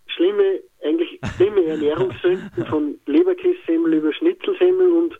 schlimme, 0.08 0.62
eigentlich 0.84 1.20
schlimme 1.36 1.66
Ernährungssünden 1.66 2.66
von 2.66 3.00
Leberkässemmel 3.06 3.94
über 3.94 4.14
Schnitzelsemmel 4.14 4.92
und 4.92 5.20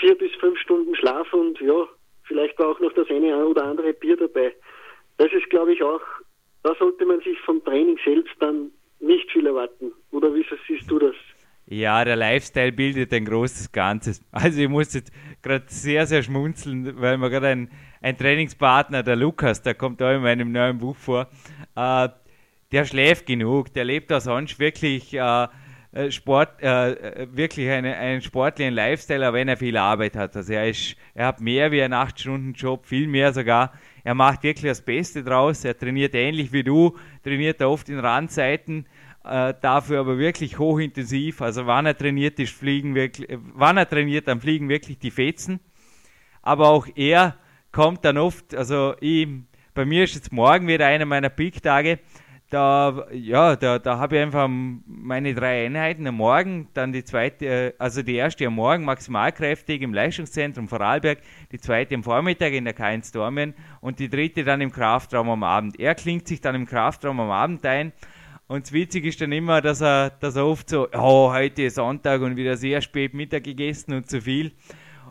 vier 0.00 0.16
bis 0.16 0.32
fünf 0.40 0.58
Stunden 0.58 0.94
Schlaf 0.96 1.32
und 1.32 1.60
ja, 1.60 1.86
vielleicht 2.24 2.58
war 2.58 2.68
auch 2.68 2.80
noch 2.80 2.92
das 2.94 3.08
eine 3.10 3.46
oder 3.46 3.64
andere 3.64 3.92
Bier 3.92 4.16
dabei. 4.16 4.54
Das 5.18 5.32
ist, 5.32 5.48
glaube 5.50 5.72
ich, 5.72 5.82
auch, 5.82 6.00
da 6.62 6.74
sollte 6.78 7.04
man 7.04 7.20
sich 7.20 7.38
vom 7.40 7.62
Training 7.64 7.98
selbst 8.04 8.34
dann 8.40 8.70
nicht 9.00 9.30
viel 9.30 9.46
erwarten. 9.46 9.92
Oder 10.10 10.34
wie 10.34 10.44
siehst 10.66 10.90
du 10.90 10.98
das? 10.98 11.14
Der 12.04 12.16
Lifestyle 12.16 12.72
bildet 12.72 13.12
ein 13.12 13.24
großes 13.24 13.72
Ganzes. 13.72 14.20
Also 14.30 14.60
ich 14.60 14.68
muss 14.68 14.92
jetzt 14.94 15.12
gerade 15.42 15.64
sehr, 15.68 16.06
sehr 16.06 16.22
schmunzeln, 16.22 17.00
weil 17.00 17.16
mir 17.16 17.30
gerade 17.30 17.48
ein, 17.48 17.70
ein 18.02 18.16
Trainingspartner, 18.16 19.02
der 19.02 19.16
Lukas, 19.16 19.62
der 19.62 19.74
kommt 19.74 20.00
da 20.00 20.12
in 20.12 20.22
meinem 20.22 20.52
neuen 20.52 20.78
Buch 20.78 20.96
vor, 20.96 21.28
äh, 21.76 22.08
der 22.72 22.84
schläft 22.84 23.26
genug, 23.26 23.72
der 23.72 23.84
lebt 23.84 24.10
da 24.10 24.20
sonst 24.20 24.58
wirklich 24.58 25.14
äh, 25.14 25.46
äh 25.92 26.10
Sport, 26.10 26.60
äh, 26.60 26.92
äh, 26.92 27.28
wirklich 27.30 27.70
eine, 27.70 27.96
einen 27.96 28.20
sportlichen 28.20 28.74
Lifestyle, 28.74 29.32
wenn 29.32 29.48
er 29.48 29.56
viel 29.56 29.76
Arbeit 29.76 30.16
hat. 30.16 30.36
Also 30.36 30.52
er, 30.52 30.68
ist, 30.68 30.96
er 31.14 31.28
hat 31.28 31.40
mehr 31.40 31.70
wie 31.70 31.82
einen 31.82 31.94
8-Stunden-Job, 31.94 32.84
viel 32.84 33.06
mehr 33.06 33.32
sogar. 33.32 33.72
Er 34.02 34.14
macht 34.14 34.42
wirklich 34.42 34.70
das 34.70 34.82
Beste 34.82 35.22
draus. 35.22 35.64
Er 35.64 35.78
trainiert 35.78 36.14
ähnlich 36.14 36.52
wie 36.52 36.64
du, 36.64 36.98
trainiert 37.22 37.60
er 37.60 37.70
oft 37.70 37.88
in 37.88 37.98
Randzeiten 37.98 38.86
äh, 39.24 39.54
dafür 39.60 40.00
aber 40.00 40.18
wirklich 40.18 40.58
hochintensiv. 40.58 41.40
Also 41.40 41.66
wann 41.66 41.86
er 41.86 41.96
trainiert, 41.96 42.38
ist 42.38 42.54
fliegen 42.54 42.94
wirklich, 42.94 43.28
äh, 43.30 43.38
wann 43.54 43.76
er 43.76 43.88
trainiert, 43.88 44.28
dann 44.28 44.40
fliegen 44.40 44.68
wirklich 44.68 44.98
die 44.98 45.10
Fetzen. 45.10 45.60
Aber 46.42 46.68
auch 46.68 46.86
er 46.94 47.36
kommt 47.72 48.04
dann 48.04 48.18
oft, 48.18 48.54
also 48.54 48.94
ich, 49.00 49.26
bei 49.72 49.84
mir 49.84 50.04
ist 50.04 50.14
jetzt 50.14 50.32
morgen 50.32 50.68
wieder 50.68 50.86
einer 50.86 51.06
meiner 51.06 51.30
Peak-Tage. 51.30 51.98
Da, 52.50 53.06
ja, 53.10 53.56
da, 53.56 53.78
da 53.78 53.98
habe 53.98 54.16
ich 54.16 54.22
einfach 54.22 54.46
meine 54.48 55.34
drei 55.34 55.64
Einheiten 55.64 56.06
am 56.06 56.16
Morgen, 56.16 56.68
dann 56.74 56.92
die 56.92 57.02
zweite, 57.02 57.46
äh, 57.46 57.72
also 57.78 58.02
die 58.02 58.14
erste 58.14 58.46
am 58.46 58.54
Morgen 58.54 58.84
maximalkräftig 58.84 59.80
im 59.80 59.94
Leistungszentrum 59.94 60.68
Vorarlberg, 60.68 61.18
die 61.50 61.58
zweite 61.58 61.94
am 61.94 62.04
Vormittag 62.04 62.52
in 62.52 62.66
der 62.66 62.76
K1 62.76 63.12
Dormien 63.12 63.54
und 63.80 63.98
die 63.98 64.10
dritte 64.10 64.44
dann 64.44 64.60
im 64.60 64.70
Kraftraum 64.70 65.30
am 65.30 65.42
Abend. 65.42 65.80
Er 65.80 65.94
klingt 65.94 66.28
sich 66.28 66.42
dann 66.42 66.54
im 66.54 66.66
Kraftraum 66.66 67.18
am 67.18 67.30
Abend 67.30 67.64
ein 67.64 67.92
und 68.46 68.66
das 68.66 68.72
Witzige 68.72 69.08
ist 69.08 69.20
dann 69.20 69.32
immer, 69.32 69.60
dass 69.60 69.80
er, 69.80 70.10
dass 70.10 70.36
er 70.36 70.46
oft 70.46 70.68
so, 70.68 70.88
oh, 70.92 71.32
heute 71.32 71.62
ist 71.62 71.76
Sonntag 71.76 72.20
und 72.20 72.36
wieder 72.36 72.56
sehr 72.56 72.82
spät 72.82 73.14
Mittag 73.14 73.44
gegessen 73.44 73.94
und 73.94 74.08
zu 74.08 74.20
viel. 74.20 74.52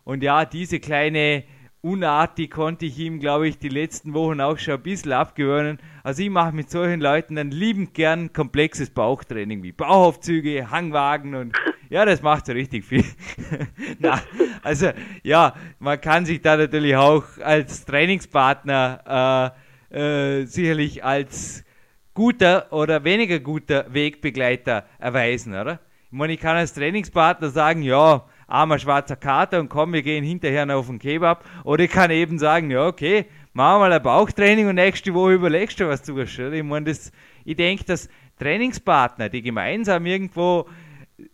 Und 0.03 0.21
ja, 0.21 0.45
diese 0.45 0.79
kleine 0.79 1.43
Unart, 1.81 2.37
die 2.37 2.47
konnte 2.47 2.85
ich 2.85 2.97
ihm, 2.99 3.19
glaube 3.19 3.47
ich, 3.47 3.57
die 3.57 3.69
letzten 3.69 4.13
Wochen 4.13 4.39
auch 4.39 4.57
schon 4.57 4.75
ein 4.75 4.83
bisschen 4.83 5.11
abgewöhnen. 5.11 5.79
Also 6.03 6.23
ich 6.23 6.29
mache 6.29 6.55
mit 6.55 6.69
solchen 6.69 7.01
Leuten 7.01 7.35
dann 7.35 7.51
liebend 7.51 7.93
gern 7.93 8.31
komplexes 8.31 8.91
Bauchtraining 8.91 9.63
wie 9.63 9.71
Bauchaufzüge, 9.71 10.69
Hangwagen 10.71 11.35
und 11.35 11.53
ja, 11.89 12.05
das 12.05 12.21
macht 12.21 12.45
so 12.45 12.53
richtig 12.53 12.85
viel. 12.85 13.03
Na, 13.99 14.21
also 14.61 14.91
ja, 15.23 15.55
man 15.79 15.99
kann 15.99 16.25
sich 16.25 16.41
da 16.41 16.55
natürlich 16.55 16.95
auch 16.95 17.25
als 17.41 17.83
Trainingspartner 17.85 19.53
äh, 19.91 20.39
äh, 20.41 20.45
sicherlich 20.45 21.03
als 21.03 21.65
guter 22.13 22.71
oder 22.71 23.03
weniger 23.03 23.39
guter 23.39 23.85
Wegbegleiter 23.93 24.85
erweisen, 24.99 25.53
oder? 25.53 25.79
Ich 26.05 26.17
meine, 26.17 26.33
ich 26.33 26.39
kann 26.39 26.55
als 26.55 26.73
Trainingspartner 26.73 27.49
sagen, 27.49 27.81
ja, 27.81 28.25
armer 28.47 28.77
schwarzer 28.77 29.15
Kater 29.15 29.59
und 29.59 29.69
komm, 29.69 29.93
wir 29.93 30.03
gehen 30.03 30.23
hinterher 30.23 30.65
noch 30.65 30.75
auf 30.75 30.87
den 30.87 30.99
Kebab. 30.99 31.43
Oder 31.63 31.85
ich 31.85 31.91
kann 31.91 32.11
eben 32.11 32.37
sagen, 32.37 32.69
ja, 32.69 32.85
okay, 32.85 33.25
machen 33.53 33.75
wir 33.75 33.89
mal 33.89 33.93
ein 33.93 34.03
Bauchtraining 34.03 34.67
und 34.67 34.75
nächste 34.75 35.13
Woche 35.13 35.33
überlegst 35.33 35.79
du 35.79 35.87
was 35.87 36.03
zu. 36.03 36.17
Ich 36.19 36.63
meine, 36.63 36.85
das, 36.85 37.11
ich 37.45 37.55
denke, 37.55 37.83
dass 37.85 38.09
Trainingspartner, 38.37 39.29
die 39.29 39.41
gemeinsam 39.41 40.05
irgendwo 40.05 40.67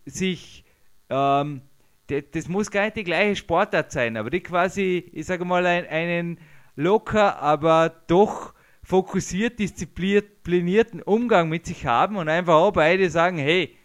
sich, 0.06 0.64
ähm, 1.10 1.60
das, 2.06 2.48
muss 2.48 2.70
gar 2.70 2.84
nicht 2.84 2.96
die 2.96 3.04
gleiche 3.04 3.36
Sportart 3.36 3.92
sein, 3.92 4.16
aber 4.16 4.30
die 4.30 4.40
quasi, 4.40 5.10
ich 5.12 5.26
sage 5.26 5.44
mal, 5.44 5.64
ein, 5.66 5.86
einen 5.86 6.38
locker, 6.74 7.40
aber 7.40 7.92
doch 8.06 8.54
fokussiert, 8.90 9.60
disziplinierten 9.60 11.00
Umgang 11.02 11.48
mit 11.48 11.64
sich 11.64 11.86
haben 11.86 12.16
und 12.16 12.28
einfach 12.28 12.54
auch 12.54 12.72
beide 12.72 13.08
sagen, 13.08 13.38
hey, 13.38 13.76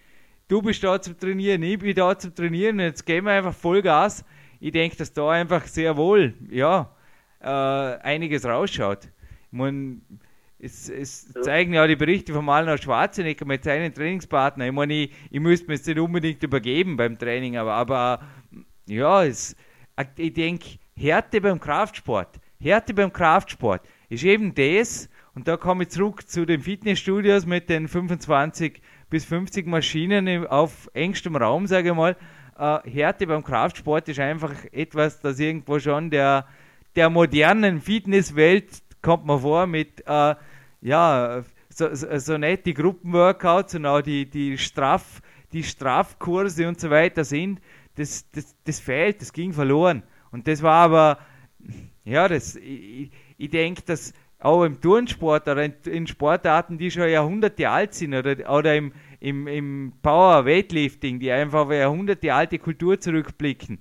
du 0.48 0.64
bist 0.64 0.84
da 0.84 1.00
zum 1.00 1.18
Trainieren, 1.20 1.62
ich 1.62 1.78
bin 1.78 1.94
da 1.94 2.18
zum 2.18 2.34
Trainieren, 2.34 2.80
jetzt 2.80 3.06
gehen 3.06 3.24
wir 3.24 3.34
einfach 3.34 3.54
Vollgas. 3.54 4.26
Ich 4.60 4.72
denke, 4.72 4.98
dass 4.98 5.14
da 5.14 5.30
einfach 5.30 5.68
sehr 5.68 5.96
wohl, 5.96 6.34
ja, 6.50 6.90
äh, 7.40 7.46
einiges 7.48 8.46
rausschaut. 8.46 9.10
Meine, 9.52 9.98
es, 10.58 10.90
es 10.90 11.32
ja. 11.36 11.42
zeigen 11.44 11.74
ja 11.74 11.86
die 11.86 11.96
Berichte 11.96 12.34
von 12.34 12.44
Malner 12.44 12.80
Schwarzenegger 12.80 13.46
mit 13.46 13.64
seinen 13.64 13.94
Trainingspartnern. 13.94 14.70
Ich 14.70 14.74
meine, 14.74 14.94
ich, 14.94 15.12
ich 15.30 15.40
müsste 15.40 15.68
mir 15.68 15.76
jetzt 15.76 15.86
nicht 15.86 16.00
unbedingt 16.00 16.42
übergeben 16.42 16.98
beim 16.98 17.20
Training, 17.20 17.58
aber, 17.58 17.74
aber 17.74 18.22
ja, 18.88 19.24
es, 19.24 19.56
ich 20.18 20.34
denke, 20.34 20.80
Härte 20.96 21.42
beim 21.42 21.60
Kraftsport, 21.60 22.40
Härte 22.60 22.96
beim 22.96 23.14
Kraftsport, 23.14 23.88
ist 24.10 24.24
eben 24.24 24.54
das, 24.54 25.10
und 25.34 25.48
da 25.48 25.58
komme 25.58 25.84
ich 25.84 25.90
zurück 25.90 26.28
zu 26.28 26.46
den 26.46 26.62
Fitnessstudios 26.62 27.46
mit 27.46 27.70
den 27.70 27.88
25 27.88 28.82
bis 29.10 29.26
50 29.26 29.68
Maschinen 29.68 30.48
auf 30.48 30.90
engstem 30.94 31.36
Raum, 31.36 31.68
sage 31.68 31.90
ich 31.90 31.96
mal. 31.96 32.16
Äh, 32.58 32.90
Härte 32.90 33.28
beim 33.28 33.44
Kraftsport 33.44 34.08
ist 34.08 34.20
einfach 34.20 34.54
etwas, 34.72 35.20
das 35.20 35.40
irgendwo 35.40 35.80
schon 35.80 36.10
der, 36.10 36.48
der 36.96 37.10
modernen 37.10 37.82
Fitnesswelt, 37.82 38.70
kommt 39.02 39.26
man 39.26 39.42
vor, 39.42 39.68
mit, 39.68 40.02
äh, 40.08 40.36
ja, 40.82 41.44
so, 41.70 41.94
so, 41.94 42.18
so 42.18 42.38
nicht 42.38 42.66
die 42.66 42.74
Gruppenworkouts 42.74 43.76
und 43.76 43.86
auch 43.86 44.02
die, 44.02 44.30
die, 44.30 44.58
Straf, 44.58 45.22
die 45.52 45.64
Strafkurse 45.64 46.68
und 46.68 46.80
so 46.80 46.90
weiter 46.90 47.26
sind. 47.26 47.60
Das, 47.96 48.30
das, 48.32 48.56
das 48.64 48.80
fehlt, 48.80 49.22
das 49.22 49.34
ging 49.34 49.52
verloren. 49.52 50.04
Und 50.32 50.48
das 50.48 50.64
war 50.64 50.86
aber, 50.86 51.20
ja, 52.06 52.28
das, 52.28 52.56
ich, 52.56 53.12
ich 53.38 53.50
denke, 53.50 53.82
dass 53.84 54.14
auch 54.40 54.64
im 54.64 54.80
Turnsport 54.80 55.48
oder 55.48 55.64
in, 55.64 55.74
in, 55.86 56.08
Sportarten, 56.08 56.78
die 56.78 56.92
schon 56.92 57.10
Jahrhunderte 57.10 57.70
alt 57.70 57.94
sind, 57.94 58.14
oder, 58.14 58.50
oder 58.52 58.76
im, 58.76 58.94
im, 59.20 59.48
im 59.48 59.94
Power 60.02 60.46
Weightlifting, 60.46 61.20
die 61.20 61.32
einfach 61.32 61.62
auf 61.62 61.72
Jahrhunderte 61.72 62.34
alte 62.34 62.60
Kultur 62.60 63.00
zurückblicken, 63.00 63.80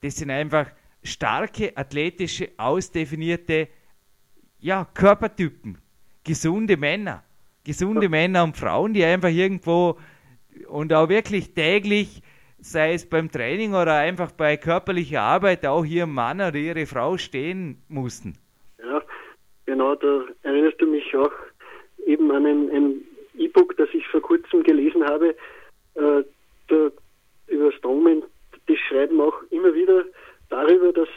das 0.00 0.16
sind 0.16 0.30
einfach 0.30 0.70
starke, 1.02 1.76
athletische, 1.76 2.50
ausdefinierte 2.56 3.68
ja, 4.58 4.86
Körpertypen, 4.94 5.78
gesunde 6.24 6.76
Männer, 6.76 7.22
gesunde 7.64 8.08
Männer 8.08 8.44
und 8.44 8.56
Frauen, 8.56 8.94
die 8.94 9.04
einfach 9.04 9.28
irgendwo 9.28 9.98
und 10.68 10.92
auch 10.92 11.08
wirklich 11.08 11.54
täglich, 11.54 12.22
sei 12.58 12.94
es 12.94 13.08
beim 13.08 13.30
Training 13.30 13.74
oder 13.74 13.96
einfach 13.96 14.32
bei 14.32 14.56
körperlicher 14.56 15.20
Arbeit, 15.20 15.66
auch 15.66 15.84
ihr 15.84 16.06
Mann 16.06 16.40
oder 16.40 16.56
ihre 16.56 16.86
Frau 16.86 17.18
stehen 17.18 17.82
mussten. 17.88 18.38
Genau, 19.66 19.94
da 19.96 20.24
erinnerst 20.42 20.80
du 20.80 20.86
mich 20.86 21.14
auch 21.16 21.32
eben 22.06 22.30
an 22.30 22.46
ein, 22.46 23.04
E-Book, 23.38 23.76
das 23.76 23.88
ich 23.92 24.06
vor 24.08 24.22
kurzem 24.22 24.62
gelesen 24.62 25.04
habe, 25.04 25.36
äh, 25.94 26.24
da, 26.68 26.90
über 27.48 27.70
Strongman, 27.72 28.22
die 28.66 28.76
schreiben 28.76 29.20
auch 29.20 29.42
immer 29.50 29.74
wieder 29.74 30.04
darüber, 30.48 30.92
dass 30.92 31.08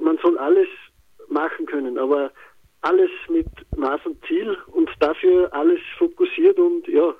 man 0.00 0.18
soll 0.18 0.36
alles 0.38 0.68
machen 1.28 1.66
können, 1.66 1.98
aber 1.98 2.32
alles 2.80 3.10
mit 3.28 3.46
Maß 3.76 4.00
und 4.06 4.24
Ziel 4.26 4.56
und 4.72 4.90
dafür 5.00 5.52
alles 5.52 5.80
fokussiert 5.98 6.58
und 6.58 6.86
ja, 6.88 7.14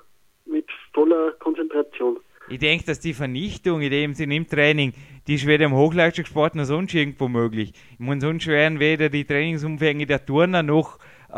mit 0.45 0.67
voller 0.93 1.31
Konzentration. 1.39 2.19
Ich 2.49 2.59
denke, 2.59 2.85
dass 2.85 2.99
die 3.01 3.13
Vernichtung 3.13 3.81
in 3.81 3.91
dem 3.91 4.13
Sinn 4.13 4.31
im 4.31 4.47
Training, 4.47 4.93
die 5.27 5.35
ist 5.35 5.45
weder 5.45 5.65
im 5.65 5.73
Hochleistungssport 5.73 6.55
noch 6.55 6.63
sonst 6.63 6.93
irgendwo 6.93 7.27
möglich. 7.27 7.73
Ich 7.91 7.99
meine, 7.99 8.21
sonst 8.21 8.47
wären 8.47 8.79
weder 8.79 9.09
die 9.09 9.25
Trainingsumfänge 9.25 10.05
der 10.05 10.25
Turner 10.25 10.63
noch, 10.63 10.97
äh, 11.29 11.33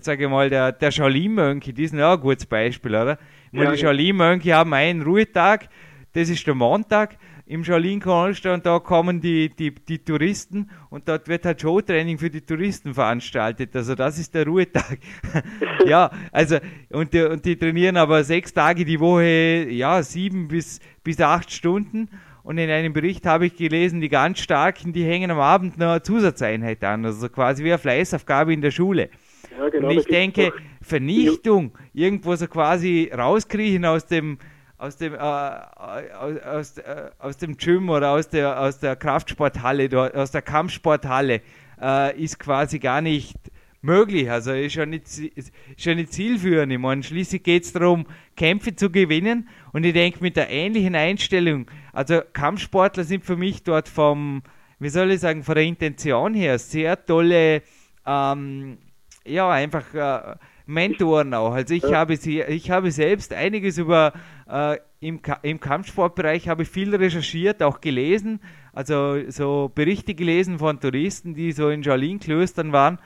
sage 0.00 0.24
ich 0.24 0.30
mal, 0.30 0.48
der, 0.50 0.70
der 0.70 0.92
Shaolin-Mönche, 0.92 1.72
die 1.72 1.88
sind 1.88 2.00
auch 2.00 2.14
ein 2.14 2.20
gutes 2.20 2.46
Beispiel, 2.46 2.94
oder? 2.94 3.18
Ich 3.46 3.52
meine, 3.54 3.70
ja, 3.70 3.72
die 3.72 3.78
Shaolin-Mönche 3.78 4.54
haben 4.54 4.72
einen 4.72 5.02
Ruhetag, 5.02 5.68
das 6.12 6.28
ist 6.28 6.46
der 6.46 6.54
Montag, 6.54 7.16
im 7.52 7.64
Shaolin-Kloster 7.64 8.54
und 8.54 8.64
da 8.64 8.78
kommen 8.78 9.20
die, 9.20 9.50
die, 9.50 9.74
die 9.74 9.98
Touristen 9.98 10.70
und 10.88 11.06
dort 11.06 11.28
wird 11.28 11.44
halt 11.44 11.60
Showtraining 11.60 12.16
für 12.16 12.30
die 12.30 12.40
Touristen 12.40 12.94
veranstaltet. 12.94 13.76
Also 13.76 13.94
das 13.94 14.18
ist 14.18 14.34
der 14.34 14.46
Ruhetag. 14.46 14.98
ja, 15.86 16.10
also 16.32 16.56
und 16.90 17.12
die, 17.12 17.22
und 17.22 17.44
die 17.44 17.56
trainieren 17.56 17.98
aber 17.98 18.24
sechs 18.24 18.54
Tage 18.54 18.86
die 18.86 18.98
Woche, 18.98 19.66
ja, 19.70 20.02
sieben 20.02 20.48
bis, 20.48 20.80
bis 21.04 21.20
acht 21.20 21.52
Stunden. 21.52 22.08
Und 22.42 22.56
in 22.56 22.70
einem 22.70 22.94
Bericht 22.94 23.26
habe 23.26 23.46
ich 23.46 23.54
gelesen, 23.54 24.00
die 24.00 24.08
ganz 24.08 24.40
Starken, 24.40 24.94
die 24.94 25.04
hängen 25.04 25.30
am 25.30 25.38
Abend 25.38 25.76
noch 25.76 25.90
eine 25.90 26.02
Zusatzeinheit 26.02 26.82
an, 26.82 27.04
also 27.04 27.28
quasi 27.28 27.62
wie 27.64 27.70
eine 27.70 27.78
Fleißaufgabe 27.78 28.52
in 28.54 28.62
der 28.62 28.70
Schule. 28.70 29.10
Ja, 29.58 29.68
genau, 29.68 29.88
und 29.88 29.98
ich 29.98 30.06
denke, 30.06 30.52
Vernichtung, 30.80 31.72
irgendwo 31.92 32.34
so 32.34 32.46
quasi 32.46 33.10
rauskriechen 33.14 33.84
aus 33.84 34.06
dem, 34.06 34.38
aus 34.82 34.96
dem, 34.96 35.14
äh, 35.14 35.18
aus, 35.18 36.76
äh, 36.78 37.10
aus, 37.20 37.36
dem 37.36 37.56
Gym 37.56 37.88
oder 37.88 38.10
aus 38.10 38.28
der, 38.28 38.60
aus 38.60 38.80
der 38.80 38.96
Kraftsporthalle, 38.96 40.12
aus 40.12 40.32
der 40.32 40.42
Kampfsporthalle, 40.42 41.40
äh, 41.80 42.20
ist 42.20 42.40
quasi 42.40 42.80
gar 42.80 43.00
nicht 43.00 43.36
möglich. 43.80 44.28
Also 44.28 44.50
ist 44.52 44.72
schon 44.72 44.90
nicht, 44.90 45.06
ist 45.06 45.52
schon 45.76 45.98
nicht 45.98 46.12
zielführend. 46.12 46.72
Ich 46.72 46.80
meine, 46.80 47.04
schließlich 47.04 47.44
geht 47.44 47.62
es 47.62 47.72
darum, 47.72 48.06
Kämpfe 48.36 48.74
zu 48.74 48.90
gewinnen. 48.90 49.48
Und 49.72 49.84
ich 49.84 49.92
denke, 49.92 50.18
mit 50.20 50.36
der 50.36 50.50
ähnlichen 50.50 50.96
Einstellung, 50.96 51.70
also 51.92 52.20
Kampfsportler 52.32 53.04
sind 53.04 53.24
für 53.24 53.36
mich 53.36 53.62
dort 53.62 53.88
vom, 53.88 54.42
wie 54.80 54.88
soll 54.88 55.12
ich 55.12 55.20
sagen, 55.20 55.44
von 55.44 55.54
der 55.54 55.64
Intention 55.64 56.34
her 56.34 56.58
sehr 56.58 57.06
tolle, 57.06 57.62
ähm, 58.04 58.78
ja, 59.24 59.48
einfach 59.48 59.94
äh, 59.94 60.34
Mentoren 60.66 61.34
auch. 61.34 61.52
Also 61.52 61.74
ich, 61.74 61.82
ja. 61.82 61.98
habe, 61.98 62.14
ich 62.14 62.70
habe 62.70 62.90
selbst 62.90 63.32
einiges 63.32 63.78
über 63.78 64.12
äh, 64.48 64.76
im, 65.00 65.20
im 65.42 65.60
Kampfsportbereich 65.60 66.48
habe 66.48 66.62
ich 66.62 66.68
viel 66.68 66.94
recherchiert, 66.94 67.62
auch 67.62 67.80
gelesen, 67.80 68.40
also 68.72 69.18
so 69.28 69.70
Berichte 69.74 70.14
gelesen 70.14 70.58
von 70.58 70.80
Touristen, 70.80 71.34
die 71.34 71.52
so 71.52 71.70
in 71.70 71.82
Shaolin-Klöstern 71.82 72.72
waren. 72.72 72.98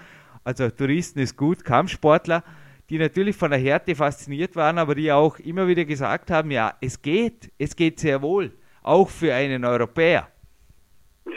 Also 0.45 0.69
Touristen 0.69 1.21
ist 1.21 1.37
gut, 1.37 1.65
Kampfsportler, 1.65 2.45
die 2.91 2.99
natürlich 2.99 3.35
von 3.35 3.51
der 3.51 3.59
Härte 3.59 3.95
fasziniert 3.95 4.55
waren, 4.57 4.79
aber 4.79 4.95
die 4.95 5.11
auch 5.11 5.39
immer 5.39 5.67
wieder 5.67 5.85
gesagt 5.85 6.31
haben, 6.31 6.51
ja, 6.51 6.75
es 6.81 7.01
geht, 7.01 7.51
es 7.59 7.75
geht 7.75 7.99
sehr 7.99 8.21
wohl, 8.23 8.53
auch 8.83 9.09
für 9.09 9.33
einen 9.33 9.65
Europäer. 9.65 10.29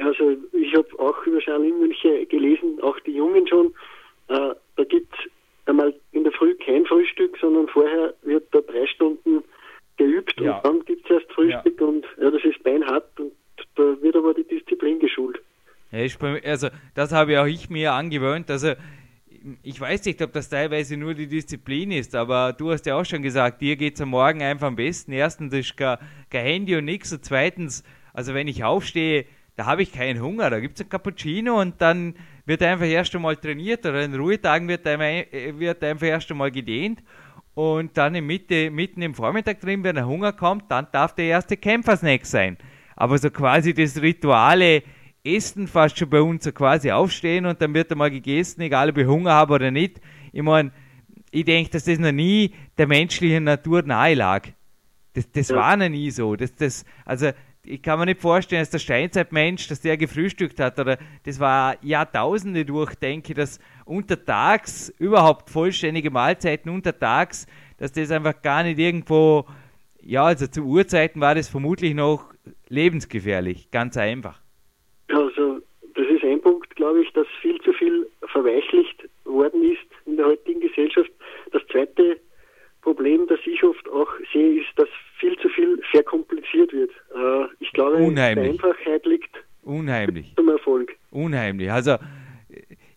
Also 0.03 0.35
ich 0.51 0.75
habe 0.75 0.87
auch 0.99 1.25
über 1.25 1.41
Shaolin-Mönche 1.41 2.25
gelesen, 2.27 2.79
auch 2.81 2.99
die 2.99 3.13
Jungen 3.15 3.47
schon. 3.47 3.73
Äh, 4.27 4.53
da 4.75 4.83
gibt 4.83 5.11
es 5.13 5.31
einmal 5.69 5.93
in 6.11 6.23
der 6.23 6.33
Früh 6.33 6.55
kein 6.55 6.85
Frühstück, 6.85 7.37
sondern 7.39 7.67
vorher 7.67 8.13
wird 8.23 8.47
da 8.51 8.59
drei 8.61 8.85
Stunden 8.87 9.43
geübt 9.97 10.39
ja. 10.39 10.57
und 10.57 10.65
dann 10.65 10.85
gibt 10.85 11.05
es 11.05 11.11
erst 11.11 11.31
Frühstück 11.33 11.79
ja. 11.79 11.87
und 11.87 12.05
ja, 12.21 12.31
das 12.31 12.43
ist 12.43 12.61
beinhart 12.63 13.07
und 13.19 13.31
da 13.75 14.01
wird 14.01 14.15
aber 14.15 14.33
die 14.33 14.43
Disziplin 14.43 14.99
geschult. 14.99 15.39
Ja, 15.91 15.99
ich, 15.99 16.17
also 16.45 16.69
das 16.95 17.11
habe 17.11 17.41
auch 17.41 17.45
ich 17.45 17.69
mir 17.69 17.93
angewöhnt. 17.93 18.49
Also 18.49 18.73
ich 19.63 19.79
weiß 19.79 20.05
nicht, 20.05 20.21
ob 20.21 20.33
das 20.33 20.49
teilweise 20.49 20.97
nur 20.97 21.13
die 21.13 21.27
Disziplin 21.27 21.91
ist, 21.91 22.15
aber 22.15 22.53
du 22.53 22.71
hast 22.71 22.85
ja 22.85 22.99
auch 22.99 23.05
schon 23.05 23.21
gesagt, 23.21 23.61
dir 23.61 23.75
geht 23.75 23.95
es 23.95 24.01
am 24.01 24.09
Morgen 24.09 24.41
einfach 24.41 24.67
am 24.67 24.75
besten. 24.75 25.11
Erstens 25.11 25.53
ist 25.53 25.77
kein, 25.77 25.97
kein 26.29 26.45
Handy 26.45 26.75
und 26.75 26.85
nichts 26.85 27.11
und 27.13 27.23
zweitens, 27.23 27.83
also 28.13 28.33
wenn 28.33 28.47
ich 28.47 28.63
aufstehe, 28.63 29.25
da 29.55 29.65
habe 29.65 29.81
ich 29.81 29.91
keinen 29.91 30.21
Hunger. 30.21 30.49
Da 30.49 30.59
gibt 30.59 30.75
es 30.75 30.85
ein 30.85 30.89
Cappuccino 30.89 31.59
und 31.59 31.81
dann 31.81 32.15
wird 32.49 32.63
einfach 32.63 32.87
erst 32.87 33.15
einmal 33.15 33.37
trainiert 33.37 33.85
oder 33.85 34.03
in 34.03 34.15
Ruhetagen 34.15 34.67
wird, 34.67 34.83
wird 34.83 35.83
einfach 35.83 36.07
erst 36.07 36.31
einmal 36.31 36.49
gedehnt 36.49 37.03
und 37.53 37.95
dann 37.95 38.15
in 38.15 38.25
Mitte, 38.25 38.71
mitten 38.71 39.03
im 39.03 39.13
Vormittag 39.13 39.59
drin, 39.61 39.83
wenn 39.83 39.95
der 39.95 40.07
Hunger 40.07 40.33
kommt, 40.33 40.71
dann 40.71 40.87
darf 40.91 41.13
der 41.13 41.25
erste 41.25 41.57
Kämpfersnack 41.57 42.25
sein. 42.25 42.57
Aber 42.95 43.19
so 43.19 43.29
quasi 43.29 43.73
das 43.73 44.01
rituale 44.01 44.81
Essen 45.23 45.67
fast 45.67 45.99
schon 45.99 46.09
bei 46.09 46.21
uns 46.21 46.43
so 46.43 46.51
quasi 46.51 46.89
aufstehen 46.89 47.45
und 47.45 47.61
dann 47.61 47.73
wird 47.73 47.91
einmal 47.91 48.09
gegessen, 48.09 48.61
egal 48.61 48.89
ob 48.89 48.97
ich 48.97 49.05
Hunger 49.05 49.33
habe 49.33 49.53
oder 49.53 49.69
nicht. 49.69 50.01
Ich 50.31 50.41
meine, 50.41 50.71
ich 51.29 51.45
denke, 51.45 51.69
dass 51.69 51.83
das 51.83 51.99
noch 51.99 52.11
nie 52.11 52.55
der 52.79 52.87
menschlichen 52.87 53.43
Natur 53.43 53.83
nahe 53.83 54.15
lag. 54.15 54.47
Das, 55.13 55.31
das 55.31 55.49
ja. 55.49 55.55
war 55.55 55.77
noch 55.77 55.89
nie 55.89 56.09
so. 56.09 56.35
Das, 56.35 56.55
das, 56.55 56.83
also 57.05 57.29
ich 57.63 57.81
kann 57.81 57.99
mir 57.99 58.05
nicht 58.05 58.21
vorstellen, 58.21 58.61
dass 58.61 58.69
der 58.69 58.79
Steinzeitmensch, 58.79 59.67
dass 59.67 59.81
der 59.81 59.97
gefrühstückt 59.97 60.59
hat 60.59 60.79
oder 60.79 60.97
das 61.25 61.39
war 61.39 61.77
Jahrtausende 61.81 62.65
durch, 62.65 62.95
denke 62.95 63.33
ich, 63.33 63.37
dass 63.37 63.59
untertags 63.85 64.93
überhaupt 64.97 65.49
vollständige 65.49 66.09
Mahlzeiten 66.09 66.71
untertags, 66.71 67.47
dass 67.77 67.91
das 67.91 68.11
einfach 68.11 68.41
gar 68.41 68.63
nicht 68.63 68.79
irgendwo, 68.79 69.45
ja, 70.01 70.23
also 70.23 70.47
zu 70.47 70.63
Urzeiten 70.63 71.21
war 71.21 71.35
das 71.35 71.49
vermutlich 71.49 71.93
noch 71.93 72.33
lebensgefährlich, 72.69 73.71
ganz 73.71 73.97
einfach. 73.97 74.39
Also 75.09 75.59
das 75.95 76.07
ist 76.07 76.23
ein 76.23 76.41
Punkt, 76.41 76.75
glaube 76.75 77.01
ich, 77.01 77.11
dass 77.13 77.27
viel 77.41 77.59
zu 77.61 77.73
viel 77.73 78.07
verweichlicht 78.27 79.09
worden 79.25 79.63
ist 79.63 79.79
in 80.05 80.17
der 80.17 80.27
heutigen 80.27 80.61
Gesellschaft. 80.61 81.11
Das 81.51 81.61
zweite 81.71 82.19
Problem, 82.81 83.27
das 83.27 83.39
ich 83.45 83.63
oft 83.63 83.87
auch 83.89 84.09
sehe, 84.31 84.61
ist, 84.61 84.69
dass 84.75 84.89
viel 85.19 85.37
zu 85.37 85.49
viel 85.49 85.81
verkompliziert 85.91 86.71
wird. 86.73 86.91
Äh, 87.15 87.53
ich 87.59 87.71
glaube, 87.73 87.97
Unheimlich. 87.97 88.57
die 88.57 88.63
Einfachheit 88.63 89.05
liegt 89.05 89.35
Unheimlich. 89.63 90.33
zum 90.37 90.49
Erfolg. 90.49 90.95
Unheimlich. 91.11 91.71
Also 91.71 91.97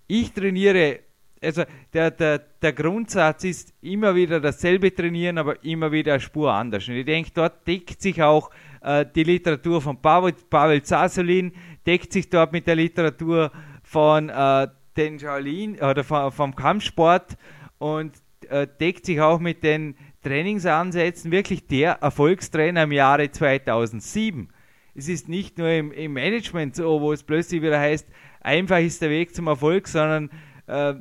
ich 0.06 0.32
trainiere, 0.32 1.00
also 1.42 1.64
der, 1.92 2.10
der, 2.10 2.38
der 2.38 2.72
Grundsatz 2.72 3.44
ist 3.44 3.74
immer 3.82 4.14
wieder 4.14 4.40
dasselbe 4.40 4.94
trainieren, 4.94 5.38
aber 5.38 5.62
immer 5.64 5.90
wieder 5.90 6.12
eine 6.12 6.20
Spur 6.20 6.52
anders. 6.52 6.88
Und 6.88 6.94
ich 6.94 7.04
denke, 7.04 7.30
dort 7.34 7.66
deckt 7.66 8.00
sich 8.00 8.22
auch 8.22 8.50
äh, 8.82 9.04
die 9.14 9.24
Literatur 9.24 9.80
von 9.80 10.00
Pavel, 10.00 10.32
Pavel 10.48 10.82
Zasolin, 10.82 11.52
deckt 11.86 12.12
sich 12.12 12.28
dort 12.28 12.52
mit 12.52 12.66
der 12.66 12.76
Literatur 12.76 13.50
von 13.82 14.28
äh, 14.28 14.68
den 14.96 15.18
Shaolin 15.18 15.80
oder 15.80 16.04
vom, 16.04 16.30
vom 16.30 16.54
Kampfsport 16.54 17.36
und 17.78 18.12
äh, 18.48 18.66
deckt 18.80 19.06
sich 19.06 19.20
auch 19.20 19.40
mit 19.40 19.62
den 19.62 19.96
Trainingsansätzen 20.22 21.30
wirklich 21.30 21.66
der 21.66 21.92
Erfolgstrainer 22.00 22.84
im 22.84 22.92
Jahre 22.92 23.30
2007. 23.30 24.48
Es 24.94 25.08
ist 25.08 25.28
nicht 25.28 25.58
nur 25.58 25.70
im, 25.70 25.92
im 25.92 26.12
Management 26.12 26.76
so, 26.76 27.00
wo 27.00 27.12
es 27.12 27.22
plötzlich 27.22 27.62
wieder 27.62 27.78
heißt, 27.78 28.06
einfach 28.40 28.78
ist 28.78 29.02
der 29.02 29.10
Weg 29.10 29.34
zum 29.34 29.46
Erfolg, 29.46 29.88
sondern 29.88 30.30
äh, 30.66 30.94